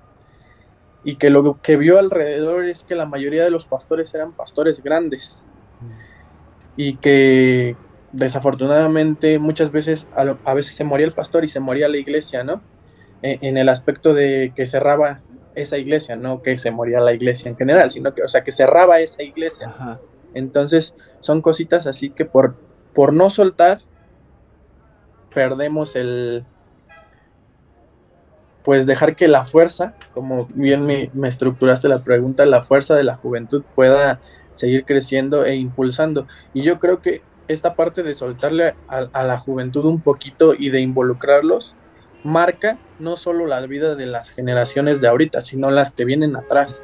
Y 1.03 1.15
que 1.15 1.29
lo 1.29 1.61
que 1.61 1.77
vio 1.77 1.99
alrededor 1.99 2.65
es 2.65 2.83
que 2.83 2.95
la 2.95 3.05
mayoría 3.05 3.43
de 3.43 3.51
los 3.51 3.65
pastores 3.65 4.13
eran 4.13 4.31
pastores 4.33 4.81
grandes. 4.81 5.43
Y 6.75 6.95
que 6.95 7.75
desafortunadamente 8.11 9.39
muchas 9.39 9.71
veces 9.71 10.07
a, 10.15 10.53
veces 10.53 10.75
se 10.75 10.83
moría 10.83 11.05
el 11.05 11.13
pastor 11.13 11.43
y 11.43 11.47
se 11.47 11.59
moría 11.59 11.87
la 11.87 11.97
iglesia, 11.97 12.43
¿no? 12.43 12.61
E, 13.21 13.39
en, 13.41 13.57
el 13.57 13.69
aspecto 13.69 14.13
de 14.13 14.53
que 14.55 14.65
cerraba 14.65 15.21
esa 15.55 15.77
iglesia, 15.77 16.15
no 16.15 16.41
que 16.41 16.57
se 16.57 16.71
moría 16.71 16.99
la 16.99 17.13
iglesia 17.13 17.49
en 17.49 17.57
general, 17.57 17.91
sino 17.91 18.13
que, 18.13 18.23
o 18.23 18.27
sea, 18.27 18.43
que 18.43 18.51
cerraba 18.51 18.99
esa 18.99 19.23
iglesia. 19.23 19.99
Entonces, 20.33 20.95
son 21.19 21.41
cositas 21.41 21.87
así 21.87 22.09
que 22.09 22.25
por, 22.25 22.55
por 22.93 23.13
no 23.13 23.29
soltar, 23.29 23.81
perdemos 25.33 25.95
el, 25.95 26.45
pues 28.63 28.85
dejar 28.85 29.15
que 29.15 29.27
la 29.27 29.45
fuerza, 29.45 29.95
como 30.13 30.47
bien 30.53 30.85
me, 30.85 31.09
estructuraste 31.27 31.87
la 31.87 32.03
pregunta, 32.03 32.45
la 32.45 32.61
fuerza 32.61 32.95
de 32.95 33.03
la 33.03 33.15
juventud 33.15 33.63
pueda 33.73 34.19
seguir 34.53 34.85
creciendo 34.85 35.45
e 35.45 35.55
impulsando. 35.55 36.27
Y 36.53 36.61
yo 36.61 36.79
creo 36.79 37.01
que 37.01 37.21
esta 37.49 37.75
parte 37.75 38.03
de 38.03 38.13
soltarle 38.13 38.75
a, 38.87 39.23
la 39.23 39.37
juventud 39.39 39.83
un 39.85 39.99
poquito 40.01 40.53
y 40.53 40.69
de 40.69 40.81
involucrarlos 40.81 41.75
marca 42.23 42.77
no 42.99 43.17
solo 43.17 43.47
la 43.47 43.59
vida 43.65 43.95
de 43.95 44.05
las 44.05 44.29
generaciones 44.29 45.01
de 45.01 45.07
ahorita, 45.07 45.41
sino 45.41 45.71
las 45.71 45.91
que 45.91 46.05
vienen 46.05 46.35
atrás. 46.35 46.83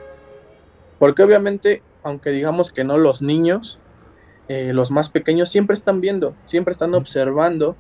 Porque 0.97 1.23
obviamente, 1.23 1.83
aunque 2.03 2.31
digamos 2.31 2.71
que 2.71 2.83
no 2.83 2.97
los 2.97 3.21
niños, 3.21 3.79
eh, 4.47 4.73
los 4.73 4.89
más 4.89 5.09
pequeños 5.09 5.49
siempre 5.49 5.75
están 5.75 6.01
viendo, 6.01 6.35
siempre 6.45 6.71
están 6.71 6.95
observando 6.95 7.75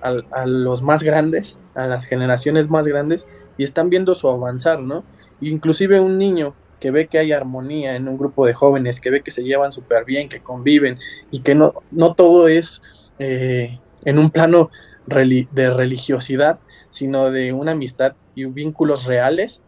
a, 0.00 0.46
los 0.46 0.82
más 0.82 1.02
grandes, 1.02 1.58
a 1.74 1.86
las 1.86 2.06
generaciones 2.06 2.70
más 2.70 2.86
grandes, 2.86 3.26
y 3.58 3.64
están 3.64 3.90
viendo 3.90 4.14
su 4.14 4.28
avanzar, 4.28 4.80
¿no? 4.80 5.04
Inclusive 5.42 6.00
un 6.00 6.16
niño 6.16 6.54
que 6.80 6.90
ve 6.90 7.06
que 7.06 7.18
hay 7.18 7.32
armonía 7.32 7.94
en 7.94 8.08
un 8.08 8.18
grupo 8.18 8.46
de 8.46 8.54
jóvenes, 8.54 9.00
que 9.00 9.10
ve 9.10 9.20
que 9.20 9.30
se 9.30 9.44
llevan 9.44 9.70
súper 9.70 10.04
bien, 10.04 10.28
que 10.28 10.40
conviven, 10.40 10.98
y 11.30 11.42
que 11.42 11.54
no, 11.54 11.74
no 11.90 12.14
todo 12.14 12.48
es 12.48 12.82
eh, 13.18 13.78
en 14.04 14.18
un 14.18 14.30
plano 14.30 14.70
de 15.06 15.70
religiosidad, 15.70 16.60
sino 16.88 17.30
de 17.30 17.52
una 17.52 17.72
amistad 17.72 18.14
y 18.34 18.44
vínculos 18.46 19.04
reales, 19.04 19.60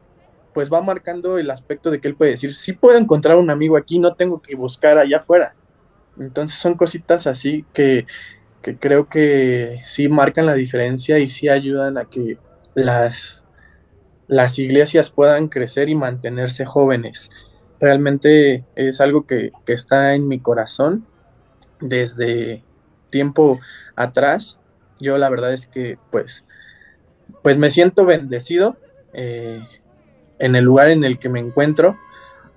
pues 0.54 0.72
va 0.72 0.80
marcando 0.82 1.38
el 1.38 1.50
aspecto 1.50 1.90
de 1.90 2.00
que 2.00 2.08
él 2.08 2.14
puede 2.14 2.32
decir, 2.32 2.54
sí 2.54 2.72
puedo 2.72 2.96
encontrar 2.96 3.36
un 3.38 3.50
amigo 3.50 3.76
aquí, 3.76 3.98
no 3.98 4.14
tengo 4.14 4.40
que 4.40 4.54
buscar 4.54 4.98
allá 4.98 5.18
afuera. 5.18 5.54
Entonces 6.18 6.58
son 6.58 6.74
cositas 6.74 7.26
así 7.26 7.64
que, 7.72 8.06
que 8.60 8.76
creo 8.76 9.08
que 9.08 9.80
sí 9.86 10.08
marcan 10.08 10.46
la 10.46 10.54
diferencia 10.54 11.18
y 11.18 11.28
sí 11.28 11.48
ayudan 11.48 11.98
a 11.98 12.04
que 12.04 12.38
las, 12.74 13.41
las 14.32 14.58
iglesias 14.58 15.10
puedan 15.10 15.48
crecer 15.48 15.90
y 15.90 15.94
mantenerse 15.94 16.64
jóvenes. 16.64 17.30
Realmente 17.78 18.64
es 18.74 19.02
algo 19.02 19.26
que, 19.26 19.52
está 19.66 20.14
en 20.14 20.26
mi 20.26 20.40
corazón 20.40 21.06
desde 21.82 22.64
tiempo 23.10 23.60
atrás. 23.94 24.58
Yo 24.98 25.18
la 25.18 25.28
verdad 25.28 25.52
es 25.52 25.66
que 25.66 25.98
pues, 26.10 26.46
pues 27.42 27.58
me 27.58 27.68
siento 27.68 28.06
bendecido 28.06 28.78
eh, 29.12 29.60
en 30.38 30.56
el 30.56 30.64
lugar 30.64 30.88
en 30.88 31.04
el 31.04 31.18
que 31.18 31.28
me 31.28 31.40
encuentro 31.40 31.98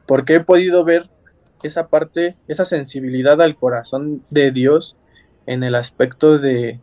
porque 0.05 0.35
he 0.35 0.39
podido 0.39 0.85
ver 0.85 1.09
esa 1.61 1.89
parte, 1.89 2.37
esa 2.47 2.63
sensibilidad 2.63 3.41
al 3.41 3.57
corazón 3.57 4.23
de 4.29 4.51
Dios 4.51 4.95
en 5.45 5.61
el 5.61 5.75
aspecto 5.75 6.39
de, 6.39 6.79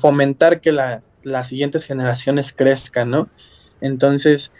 fomentar 0.00 0.60
que 0.60 0.72
las 0.72 1.46
siguientes 1.46 1.84
generaciones 1.84 2.52
crezcan, 2.52 3.10
¿no? 3.10 3.30
Entonces, 3.84 4.50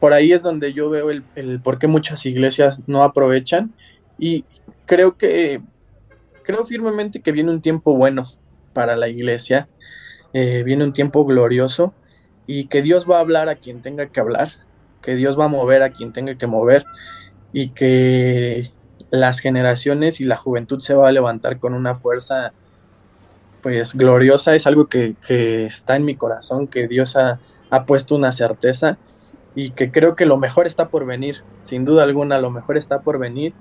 por 0.00 0.12
ahí 0.12 0.32
es 0.32 0.42
donde 0.42 0.72
yo 0.72 0.90
veo 0.90 1.10
el, 1.10 1.60
por 1.60 1.78
qué 1.78 1.86
muchas 1.86 2.26
iglesias 2.26 2.80
no 2.88 3.04
aprovechan. 3.04 3.72
Y 4.18 4.44
creo 4.84 5.16
que, 5.16 5.60
creo 6.42 6.64
firmemente 6.64 7.20
que 7.20 7.30
viene 7.30 7.52
un 7.52 7.60
tiempo 7.60 7.94
bueno 7.94 8.24
para 8.72 8.96
la 8.96 9.06
iglesia, 9.06 9.68
eh, 10.32 10.64
viene 10.64 10.82
un 10.82 10.92
tiempo 10.92 11.24
glorioso 11.24 11.94
y 12.48 12.66
que 12.66 12.82
Dios 12.82 13.06
va 13.08 13.18
a 13.18 13.20
hablar 13.20 13.48
a 13.48 13.54
quien 13.54 13.80
tenga 13.80 14.06
que 14.06 14.18
hablar, 14.18 14.50
que 15.02 15.14
Dios 15.14 15.38
va 15.38 15.44
a 15.44 15.48
mover 15.48 15.82
a 15.82 15.90
quien 15.90 16.12
tenga 16.12 16.34
que 16.34 16.48
mover 16.48 16.84
y 17.52 17.68
que 17.68 18.72
las 19.10 19.38
generaciones 19.38 20.20
y 20.20 20.24
la 20.24 20.36
juventud 20.36 20.80
se 20.80 20.94
va 20.94 21.08
a 21.08 21.12
levantar 21.12 21.60
con 21.60 21.74
una 21.74 21.94
fuerza 21.94 22.52
pues 23.62 23.94
gloriosa, 23.94 24.56
es 24.56 24.66
algo 24.66 24.88
que, 24.88 25.14
está 25.28 25.94
en 25.94 26.04
mi 26.04 26.16
corazón, 26.16 26.66
que 26.66 26.88
Dios 26.88 27.16
ha, 27.16 27.38
puesto 27.86 28.14
una 28.14 28.32
certeza 28.32 28.98
y 29.54 29.70
que 29.70 29.90
creo 29.90 30.16
que 30.16 30.26
lo 30.26 30.36
mejor 30.36 30.66
está 30.66 30.88
por 30.88 31.06
venir, 31.06 31.42
sin 31.62 31.84
duda 31.84 32.04
alguna 32.04 32.38
lo 32.38 32.50
mejor 32.50 32.76
está 32.76 33.00
por 33.00 33.18
venir 33.18 33.54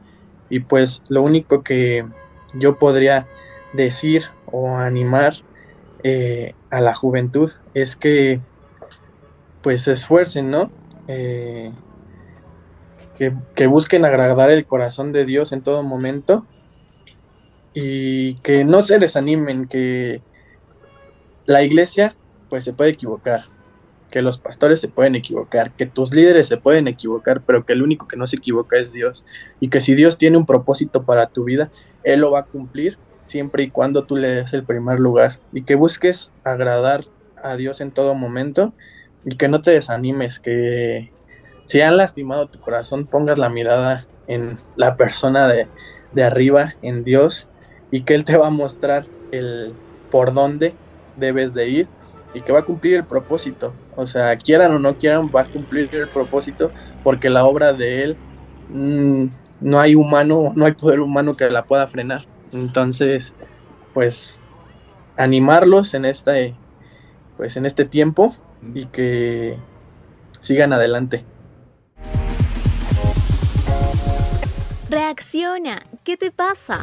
y 0.50 0.62
pues 0.62 1.02
lo 1.10 1.24
único 1.24 1.63
que 1.63 2.06
yo 2.54 2.78
podría 2.78 3.28
decir 3.74 4.26
o 4.46 4.78
animar 4.78 5.34
eh, 6.04 6.54
a 6.70 6.82
la 6.82 6.93
juventud 6.93 7.52
es 7.74 7.96
que 7.96 8.39
pues 9.62 9.84
se 9.84 9.93
esfuercen, 9.93 10.52
¿no? 10.52 10.72
Eh, 11.08 11.72
que, 13.56 13.67
busquen 13.67 14.06
agradar 14.06 14.52
el 14.52 14.65
corazón 14.65 15.12
de 15.12 15.26
Dios 15.26 15.52
en 15.52 15.62
todo 15.62 15.82
momento 15.82 16.46
y 17.74 18.36
que 18.36 18.63
no 18.63 18.84
se 18.84 19.00
desanimen, 19.00 19.67
que 19.67 20.22
la 21.46 21.63
iglesia 21.63 22.15
pues 22.50 22.63
se 22.63 22.74
puede 22.74 22.91
equivocar, 22.91 23.46
que 24.10 24.22
los 24.22 24.38
pastores 24.38 24.80
se 24.80 24.88
pueden 24.88 25.15
equivocar, 25.15 25.72
que 25.72 25.86
tus 25.86 26.13
líderes 26.13 26.48
se 26.48 26.58
pueden 26.58 26.88
equivocar, 26.88 27.41
pero 27.41 27.65
que 27.65 27.74
el 27.74 27.82
único 27.82 28.08
que 28.08 28.17
no 28.17 28.26
se 28.28 28.38
equivoca 28.38 28.78
es 28.78 28.93
Dios. 28.93 29.26
Y 29.60 29.70
que 29.70 29.82
si 29.82 29.96
Dios 29.96 30.17
tiene 30.17 30.38
un 30.38 30.46
propósito 30.46 31.04
para 31.04 31.28
tu 31.28 31.43
vida, 31.43 31.70
Él 32.04 32.22
lo 32.22 32.32
va 32.32 32.39
a 32.39 32.46
cumplir 32.46 32.98
siempre 33.24 33.63
y 33.63 33.70
cuando 33.70 34.06
tú 34.06 34.15
le 34.15 34.30
des 34.30 34.54
el 34.54 34.63
primer 34.63 35.00
lugar. 35.00 35.39
Y 35.52 35.63
que 35.63 35.76
busques 35.76 36.32
agradar 36.43 37.06
a 37.43 37.56
Dios 37.56 37.82
en 37.82 37.91
todo 37.91 38.15
momento 38.15 38.74
y 39.26 39.36
que 39.36 39.48
no 39.48 39.62
te 39.62 39.72
desanimes, 39.72 40.39
que 40.39 41.12
si 41.65 41.82
han 41.82 41.98
lastimado 41.98 42.48
tu 42.48 42.60
corazón, 42.60 43.06
pongas 43.06 43.38
la 43.38 43.50
mirada 43.50 44.08
en 44.28 44.58
la 44.76 44.96
persona 44.96 45.48
de, 45.48 45.67
arriba, 46.24 46.76
en 46.82 47.04
Dios, 47.04 47.48
y 47.91 48.02
que 48.02 48.15
Él 48.15 48.24
te 48.24 48.38
va 48.38 48.48
a 48.48 48.52
mostrar 48.52 49.06
el 49.32 49.74
por 50.10 50.34
dónde 50.34 50.74
debes 51.17 51.54
de 51.54 51.67
ir 51.67 51.88
y 52.34 52.42
que 52.42 52.52
va 52.52 52.60
a 52.60 52.66
cumplir 52.66 52.96
el 52.96 53.06
propósito. 53.06 53.74
O 53.96 54.06
sea, 54.08 54.36
quieran 54.38 54.74
o 54.74 54.80
no 54.80 54.98
quieran, 54.98 55.30
va 55.34 55.42
a 55.42 55.46
cumplir 55.46 55.90
el 55.94 56.08
propósito 56.08 56.72
porque 57.04 57.30
la 57.30 57.46
obra 57.46 57.74
de 57.74 58.04
Él 58.04 58.18
mm, 58.70 59.26
no 59.62 59.80
hay 59.80 59.96
humano, 59.96 60.54
no 60.56 60.66
hay 60.66 60.74
poder 60.74 61.00
humano 61.00 61.36
que 61.36 61.50
la 61.50 61.66
pueda 61.66 61.88
frenar. 61.88 62.26
Entonces, 62.52 63.34
pues 63.94 64.38
animarlos 65.18 65.94
en 65.94 66.06
este, 66.06 66.56
pues 67.38 67.58
en 67.58 67.66
este 67.66 67.86
tiempo 67.86 68.36
y 68.74 68.86
que 68.86 69.58
sigan 70.42 70.74
adelante. 70.74 71.26
Reacciona, 74.90 75.84
¿qué 76.04 76.16
te 76.16 76.32
pasa? 76.32 76.80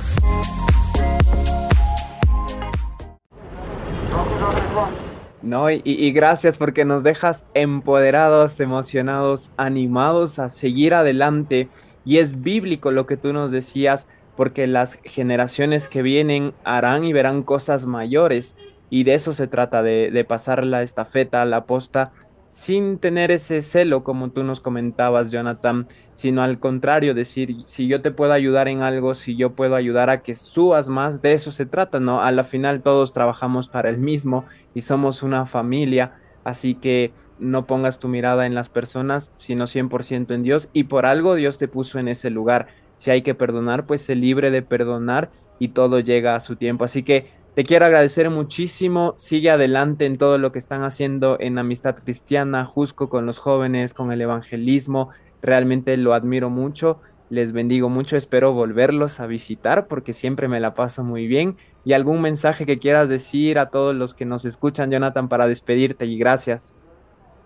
No, 5.45 5.71
y, 5.71 6.11
gracias 6.13 6.57
porque 6.57 6.87
nos 6.87 7.05
dejas 7.05 7.45
empoderados, 7.53 8.61
emocionados, 8.61 9.53
animados 9.59 10.39
a 10.39 10.49
seguir 10.49 10.95
adelante 10.95 11.69
Y 12.07 12.17
es 12.17 12.41
bíblico 12.41 12.91
lo 12.91 13.05
que 13.07 13.19
tú 13.19 13.35
nos 13.35 13.51
decías, 13.51 14.09
porque 14.37 14.67
las 14.67 14.99
generaciones 15.05 15.87
que 15.87 16.01
vienen 16.01 16.55
harán 16.65 17.05
y 17.05 17.13
verán 17.13 17.43
cosas 17.43 17.85
mayores. 17.85 18.57
Y 18.89 19.05
de 19.05 19.15
eso 19.17 19.35
se 19.35 19.47
trata, 19.47 19.83
de, 19.83 20.11
de 20.11 20.25
pasar 20.25 20.65
la 20.65 20.83
estafeta, 20.83 21.45
la 21.45 21.67
posta, 21.67 22.11
sin 22.55 22.99
tener 22.99 23.33
ese 23.33 23.63
celo, 23.63 24.05
como 24.05 24.31
tú 24.31 24.45
nos 24.45 24.61
comentabas, 24.61 25.33
Jonathan, 25.33 25.89
sino 26.13 26.41
al 26.41 26.61
contrario, 26.61 27.13
decir, 27.13 27.57
si 27.67 27.89
yo 27.89 28.01
te 28.01 28.13
puedo 28.13 28.33
ayudar 28.33 28.69
en 28.69 28.81
algo, 28.81 29.17
si 29.17 29.35
yo 29.35 29.57
puedo 29.57 29.75
ayudar 29.75 30.09
a 30.09 30.23
que 30.23 30.37
subas 30.37 30.89
más, 30.89 31.21
de 31.21 31.33
eso 31.33 31.51
se 31.51 31.67
trata, 31.67 31.99
¿no? 31.99 32.23
A 32.23 32.31
la 32.31 32.45
final 32.45 32.81
todos 32.81 33.13
trabajamos 33.13 33.67
para 33.67 33.91
el 33.91 33.99
mismo 33.99 34.45
y 34.73 34.83
somos 34.83 35.25
una 35.25 35.47
familia, 35.47 36.13
así 36.45 36.77
que 36.77 37.13
no 37.41 37.67
pongas 37.67 37.99
tu 37.99 38.07
mirada 38.07 38.47
en 38.47 38.55
las 38.55 38.69
personas, 38.69 39.33
sino 39.35 39.67
100% 39.67 40.33
en 40.33 40.45
Dios 40.45 40.69
y 40.73 40.85
por 40.85 41.07
algo 41.07 41.35
Dios 41.35 41.59
te 41.59 41.67
puso 41.67 41.99
en 41.99 42.07
ese 42.07 42.31
lugar. 42.31 42.69
Si 42.97 43.11
hay 43.11 43.23
que 43.23 43.35
perdonar, 43.35 43.85
pues 43.85 44.03
se 44.03 44.15
libre 44.15 44.53
de 44.53 44.63
perdonar 44.63 45.33
y 45.59 45.71
todo 45.71 45.99
llega 45.99 46.37
a 46.37 46.41
su 46.41 46.55
tiempo. 46.55 46.85
Así 46.85 47.03
que 47.03 47.27
te 47.55 47.63
quiero 47.63 47.87
agradecer 47.87 48.31
muchísimo. 48.31 49.15
Sigue 49.17 49.49
adelante 49.49 50.07
en 50.07 50.19
todo 50.19 50.39
lo 50.39 50.51
que 50.51 50.59
están 50.59 50.83
haciendo 50.83 51.37
en 51.39 51.57
Amistad 51.57 51.95
Cristiana, 51.95 52.65
Jusco 52.65 53.09
con 53.09 53.27
los 53.27 53.39
jóvenes, 53.39 53.95
con 53.95 54.11
el 54.11 54.21
evangelismo. 54.21 55.11
Realmente 55.41 55.97
lo 55.97 56.15
admiro 56.15 56.51
mucho. 56.51 56.99
Les 57.31 57.53
bendigo 57.53 57.89
mucho. 57.89 58.17
Espero 58.17 58.53
volverlos 58.53 59.21
a 59.21 59.27
visitar 59.27 59.87
porque 59.87 60.13
siempre 60.13 60.49
me 60.49 60.59
la 60.59 60.75
paso 60.75 61.05
muy 61.05 61.29
bien. 61.29 61.57
Y 61.85 61.93
algún 61.93 62.21
mensaje 62.21 62.67
que 62.67 62.81
quieras 62.81 63.09
decir 63.09 63.61
a 63.61 63.71
todos 63.71 63.95
los 63.95 64.15
que 64.15 64.25
nos 64.25 64.45
escuchan, 64.45 64.91
Jonathan, 64.91 65.29
para 65.29 65.47
despedirte 65.47 66.07
y 66.07 66.19
gracias. 66.19 66.75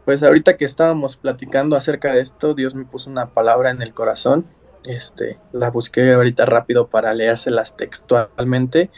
Pues 0.06 0.22
ahorita 0.22 0.56
que 0.56 0.64
estábamos 0.64 1.18
platicando 1.18 1.76
acerca 1.76 2.14
de 2.14 2.22
esto, 2.22 2.54
Dios 2.54 2.74
me 2.74 2.86
puso 2.86 3.10
una 3.10 3.26
palabra 3.34 3.68
en 3.70 3.82
el 3.82 3.92
corazón. 3.92 4.46
Este, 4.86 5.38
la 5.52 5.70
busqué 5.70 6.14
ahorita 6.14 6.46
rápido 6.46 6.86
para 6.88 7.12
leérselas 7.12 7.76
textualmente 7.76 8.90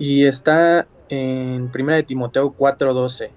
y 0.00 0.24
está 0.24 0.88
en 1.10 1.70
1 1.72 1.92
de 1.92 2.02
Timoteo 2.02 2.52
4:12. 2.56 3.30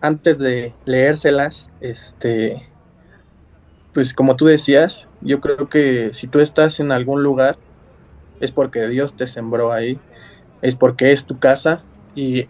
Antes 0.00 0.38
de 0.38 0.72
leérselas, 0.84 1.68
este, 1.80 2.70
pues 3.92 4.14
como 4.14 4.36
tú 4.36 4.46
decías, 4.46 5.08
yo 5.20 5.40
creo 5.40 5.68
que 5.68 6.10
si 6.14 6.28
tú 6.28 6.38
estás 6.38 6.78
en 6.78 6.92
algún 6.92 7.24
lugar, 7.24 7.58
es 8.38 8.52
porque 8.52 8.86
Dios 8.86 9.16
te 9.16 9.26
sembró 9.26 9.72
ahí, 9.72 9.98
es 10.62 10.76
porque 10.76 11.10
es 11.10 11.26
tu 11.26 11.40
casa 11.40 11.82
y 12.14 12.46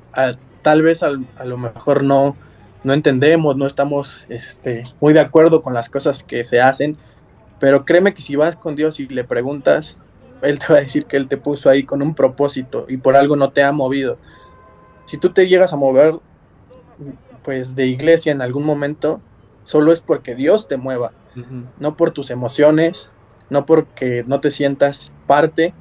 tal 0.61 0.83
vez 0.83 1.03
a 1.03 1.11
lo 1.11 1.57
mejor 1.57 2.05
no, 2.05 2.37
no 2.85 2.93
entendemos, 2.93 3.57
no 3.57 3.67
estamos 3.67 4.21
este, 4.29 4.83
muy 5.01 5.15
de 5.15 5.21
acuerdo 5.21 5.63
con 5.63 5.73
las 5.73 5.89
cosas 5.89 6.23
que 6.23 6.45
se 6.45 6.61
hacen, 6.61 6.99
pero 7.61 7.87
créeme 7.87 8.13
que 8.13 8.21
si 8.21 8.37
vas 8.37 8.57
con 8.57 8.77
Dios 8.77 9.01
y 9.01 9.07
le 9.07 9.25
preguntas, 9.25 9.99
él 10.47 10.59
te 10.59 10.73
va 10.73 10.79
a 10.79 10.83
decir 10.83 11.07
que 11.07 11.17
Él 11.17 11.29
te 11.29 11.37
puso 11.37 11.69
ahí 11.69 11.85
con 11.85 12.03
un 12.03 12.15
propósito 12.15 12.87
y 12.89 12.97
por 12.97 13.17
algo 13.17 13.37
no 13.37 13.51
te 13.51 13.63
ha 13.63 13.73
movido. 13.73 14.19
Si 15.07 15.19
tú 15.19 15.33
te 15.33 15.49
llegas 15.49 15.73
a 15.73 15.77
mover, 15.77 16.19
pues 17.43 17.77
de 17.77 17.87
iglesia 17.87 18.33
en 18.33 18.43
algún 18.43 18.65
momento, 18.65 19.21
solo 19.65 19.93
es 19.93 20.01
porque 20.01 20.35
Dios 20.35 20.69
te 20.69 20.77
mueva, 20.77 21.13
no 21.79 21.97
por 21.97 22.11
tus 22.13 22.31
emociones, 22.31 23.11
no 23.51 23.67
porque 23.67 24.25
no 24.27 24.41
te 24.41 24.51
sientas 24.51 25.13
parte, 25.27 25.75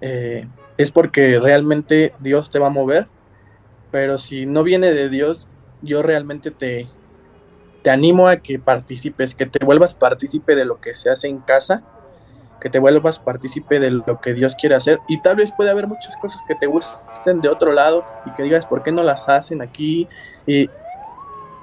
eh, 0.00 0.46
es 0.76 0.90
porque 0.90 1.38
realmente 1.40 2.12
Dios 2.20 2.50
te 2.50 2.58
va 2.58 2.68
a 2.68 2.70
mover. 2.70 3.08
Pero 3.90 4.18
si 4.18 4.46
no 4.46 4.62
viene 4.62 4.92
de 4.92 5.08
Dios, 5.08 5.48
yo 5.80 6.02
realmente 6.02 6.50
te, 6.50 6.88
te 7.82 7.90
animo 7.90 8.28
a 8.28 8.36
que 8.36 8.58
participes, 8.58 9.34
que 9.34 9.46
te 9.46 9.64
vuelvas 9.64 9.94
partícipe 9.94 10.54
de 10.54 10.64
lo 10.64 10.80
que 10.80 10.94
se 10.94 11.08
hace 11.10 11.28
en 11.28 11.38
casa 11.38 11.82
que 12.60 12.70
te 12.70 12.78
vuelvas 12.78 13.18
partícipe 13.18 13.80
de 13.80 13.90
lo 13.90 14.20
que 14.20 14.32
Dios 14.32 14.54
quiere 14.54 14.74
hacer. 14.74 15.00
Y 15.08 15.20
tal 15.20 15.36
vez 15.36 15.52
puede 15.52 15.70
haber 15.70 15.86
muchas 15.86 16.16
cosas 16.16 16.40
que 16.46 16.54
te 16.54 16.66
gusten 16.66 17.40
de 17.40 17.48
otro 17.48 17.72
lado 17.72 18.04
y 18.24 18.30
que 18.30 18.42
digas 18.42 18.66
por 18.66 18.82
qué 18.82 18.92
no 18.92 19.02
las 19.02 19.28
hacen 19.28 19.62
aquí 19.62 20.08
y 20.46 20.68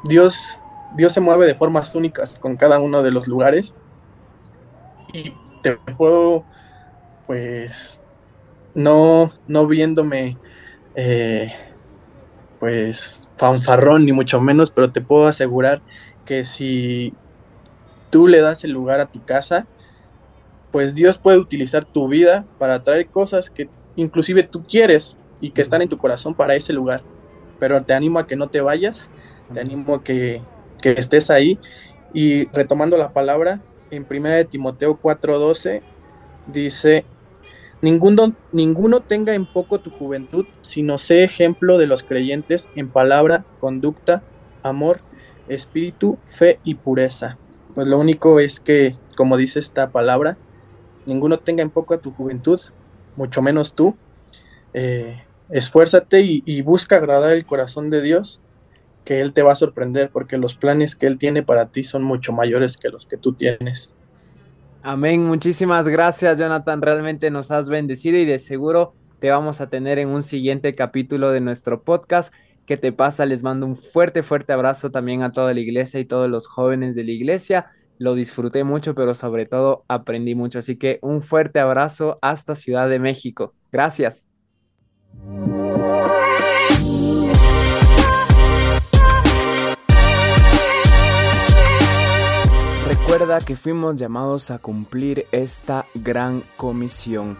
Dios 0.03 0.59
Dios 0.95 1.11
se 1.13 1.21
mueve 1.21 1.47
de 1.47 1.55
formas 1.55 1.95
únicas 1.95 2.37
con 2.37 2.55
cada 2.55 2.79
uno 2.79 3.01
de 3.01 3.11
los 3.11 3.27
lugares. 3.27 3.73
Y 5.11 5.33
te 5.61 5.77
puedo 5.97 6.43
pues 7.25 7.99
no 8.75 9.33
no 9.47 9.65
viéndome 9.65 10.37
eh, 10.95 11.51
pues 12.59 13.27
fanfarrón 13.37 14.05
ni 14.05 14.11
mucho 14.11 14.39
menos 14.41 14.71
pero 14.71 14.91
te 14.91 15.01
puedo 15.01 15.27
asegurar 15.27 15.81
que 16.25 16.45
si 16.45 17.13
tú 18.09 18.27
le 18.27 18.41
das 18.41 18.63
el 18.63 18.71
lugar 18.71 18.99
a 18.99 19.05
tu 19.07 19.23
casa 19.23 19.65
pues 20.73 20.95
Dios 20.95 21.19
puede 21.19 21.37
utilizar 21.37 21.85
tu 21.85 22.07
vida 22.07 22.47
para 22.57 22.81
traer 22.81 23.05
cosas 23.05 23.51
que 23.51 23.69
inclusive 23.95 24.41
tú 24.41 24.63
quieres 24.63 25.15
y 25.39 25.51
que 25.51 25.61
están 25.61 25.83
en 25.83 25.87
tu 25.87 25.99
corazón 25.99 26.33
para 26.33 26.55
ese 26.55 26.73
lugar. 26.73 27.03
Pero 27.59 27.83
te 27.83 27.93
animo 27.93 28.17
a 28.17 28.25
que 28.25 28.35
no 28.35 28.47
te 28.47 28.59
vayas, 28.59 29.07
te 29.53 29.59
animo 29.59 29.93
a 29.93 30.03
que, 30.03 30.41
estés 30.81 31.29
ahí. 31.29 31.59
Y 32.11 32.45
retomando 32.45 32.97
la 32.97 33.13
palabra, 33.13 33.61
en 33.91 34.07
1 34.09 34.29
de 34.29 34.45
Timoteo 34.45 34.99
4:12 34.99 35.83
dice, 36.47 37.05
ninguno, 37.83 38.33
ninguno 38.51 39.01
tenga 39.01 39.35
en 39.35 39.45
poco 39.45 39.79
tu 39.79 39.91
juventud, 39.91 40.47
sino 40.61 40.97
sé 40.97 41.23
ejemplo 41.23 41.77
de 41.77 41.85
los 41.85 42.01
creyentes 42.01 42.67
en 42.75 42.89
palabra, 42.89 43.45
conducta, 43.59 44.23
amor, 44.63 45.01
espíritu, 45.47 46.17
fe 46.25 46.59
y 46.63 46.73
pureza. 46.73 47.37
Pues 47.75 47.85
lo 47.85 47.99
único 47.99 48.39
es 48.39 48.59
que, 48.59 48.95
como 49.15 49.37
dice 49.37 49.59
esta 49.59 49.91
palabra, 49.91 50.35
ninguno 51.05 51.39
tenga 51.39 51.61
en 51.61 51.69
poco 51.69 51.93
a 51.93 51.97
tu 51.97 52.11
juventud, 52.11 52.59
mucho 53.15 53.41
menos 53.41 53.73
tú. 53.73 53.95
Eh, 54.73 55.21
esfuérzate 55.49 56.21
y, 56.21 56.61
busca 56.61 56.95
agradar 56.95 57.33
el 57.33 57.45
corazón 57.45 57.89
de 57.89 58.01
Dios, 58.01 58.39
que 59.05 59.21
Él 59.21 59.33
te 59.33 59.41
va 59.41 59.51
a 59.51 59.55
sorprender, 59.55 60.09
porque 60.11 60.37
los 60.37 60.55
planes 60.55 60.95
que 60.95 61.05
Él 61.05 61.17
tiene 61.17 61.43
para 61.43 61.67
ti 61.67 61.83
son 61.83 62.03
mucho 62.03 62.33
mayores 62.33 62.77
que 62.77 62.89
los 62.89 63.05
que 63.05 63.17
tú 63.17 63.33
tienes. 63.33 63.93
Amén, 64.81 65.25
muchísimas 65.25 65.87
gracias 65.87 66.37
Jonathan, 66.37 66.81
realmente 66.81 67.31
nos 67.31 67.51
has 67.51 67.69
bendecido 67.69 68.17
y 68.17 68.25
de 68.25 68.37
seguro 68.37 68.93
te 69.19 69.29
vamos 69.29 69.61
a 69.61 69.69
tener 69.69 69.97
en 69.97 70.09
un 70.09 70.23
siguiente 70.23 70.75
capítulo 70.75 71.31
de 71.31 71.39
nuestro 71.39 71.83
podcast. 71.83 72.33
¿Qué 72.65 72.75
te 72.75 72.91
pasa? 72.91 73.25
Les 73.25 73.43
mando 73.43 73.65
un 73.65 73.77
fuerte, 73.77 74.23
fuerte 74.23 74.51
abrazo 74.51 74.91
también 74.91 75.21
a 75.21 75.31
toda 75.31 75.53
la 75.53 75.61
iglesia 75.61 76.01
y 76.01 76.05
todos 76.05 76.29
los 76.29 76.47
jóvenes 76.47 76.95
de 76.95 77.05
la 77.05 77.11
iglesia 77.11 77.71
lo 77.99 78.15
disfruté 78.15 78.63
mucho, 78.63 78.95
pero 78.95 79.15
sobre 79.15 79.45
todo 79.45 79.85
aprendí 79.87 80.35
mucho. 80.35 80.59
Así 80.59 80.77
que 80.77 80.99
un 81.01 81.21
fuerte 81.21 81.59
abrazo 81.59 82.19
hasta 82.21 82.55
Ciudad 82.55 82.89
de 82.89 82.99
México. 82.99 83.53
Gracias. 83.71 84.25
Recuerda 92.87 93.41
que 93.41 93.55
fuimos 93.55 93.95
llamados 93.95 94.49
a 94.49 94.59
cumplir 94.59 95.27
esta 95.31 95.85
gran 95.93 96.43
comisión. 96.57 97.37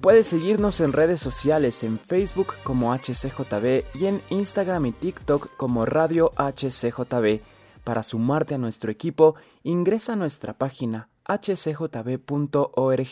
Puedes 0.00 0.28
seguirnos 0.28 0.80
en 0.80 0.92
redes 0.92 1.20
sociales 1.20 1.82
en 1.82 1.98
Facebook 1.98 2.54
como 2.62 2.94
HCJB 2.94 3.84
y 3.94 4.06
en 4.06 4.22
Instagram 4.30 4.86
y 4.86 4.92
TikTok 4.92 5.56
como 5.58 5.84
Radio 5.84 6.32
HCJB. 6.36 7.42
Para 7.84 8.02
sumarte 8.02 8.54
a 8.54 8.58
nuestro 8.58 8.90
equipo, 8.90 9.34
ingresa 9.62 10.12
a 10.14 10.16
nuestra 10.16 10.56
página 10.58 11.08
hcjb.org 11.26 13.08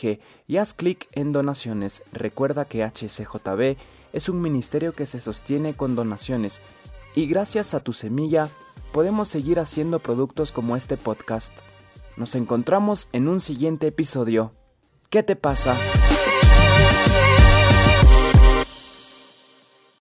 y 0.47 0.57
haz 0.57 0.75
clic 0.75 1.09
en 1.13 1.33
donaciones. 1.33 2.03
Recuerda 2.13 2.65
que 2.65 2.85
HCJB 2.85 3.77
es 4.13 4.29
un 4.29 4.41
ministerio 4.41 4.93
que 4.93 5.07
se 5.07 5.21
sostiene 5.21 5.75
con 5.75 5.95
donaciones 5.95 6.63
y 7.15 7.27
gracias 7.27 7.75
a 7.75 7.81
tu 7.81 7.93
semilla 7.93 8.49
podemos 8.93 9.29
seguir 9.29 9.61
haciendo 9.61 9.99
productos 9.99 10.53
como 10.53 10.77
este 10.77 10.97
podcast. 10.97 11.53
Nos 12.17 12.35
encontramos 12.35 13.09
en 13.13 13.29
un 13.29 13.41
siguiente 13.41 13.87
episodio. 13.87 14.53
¿Qué 15.11 15.23
te 15.23 15.37
pasa? 15.37 15.77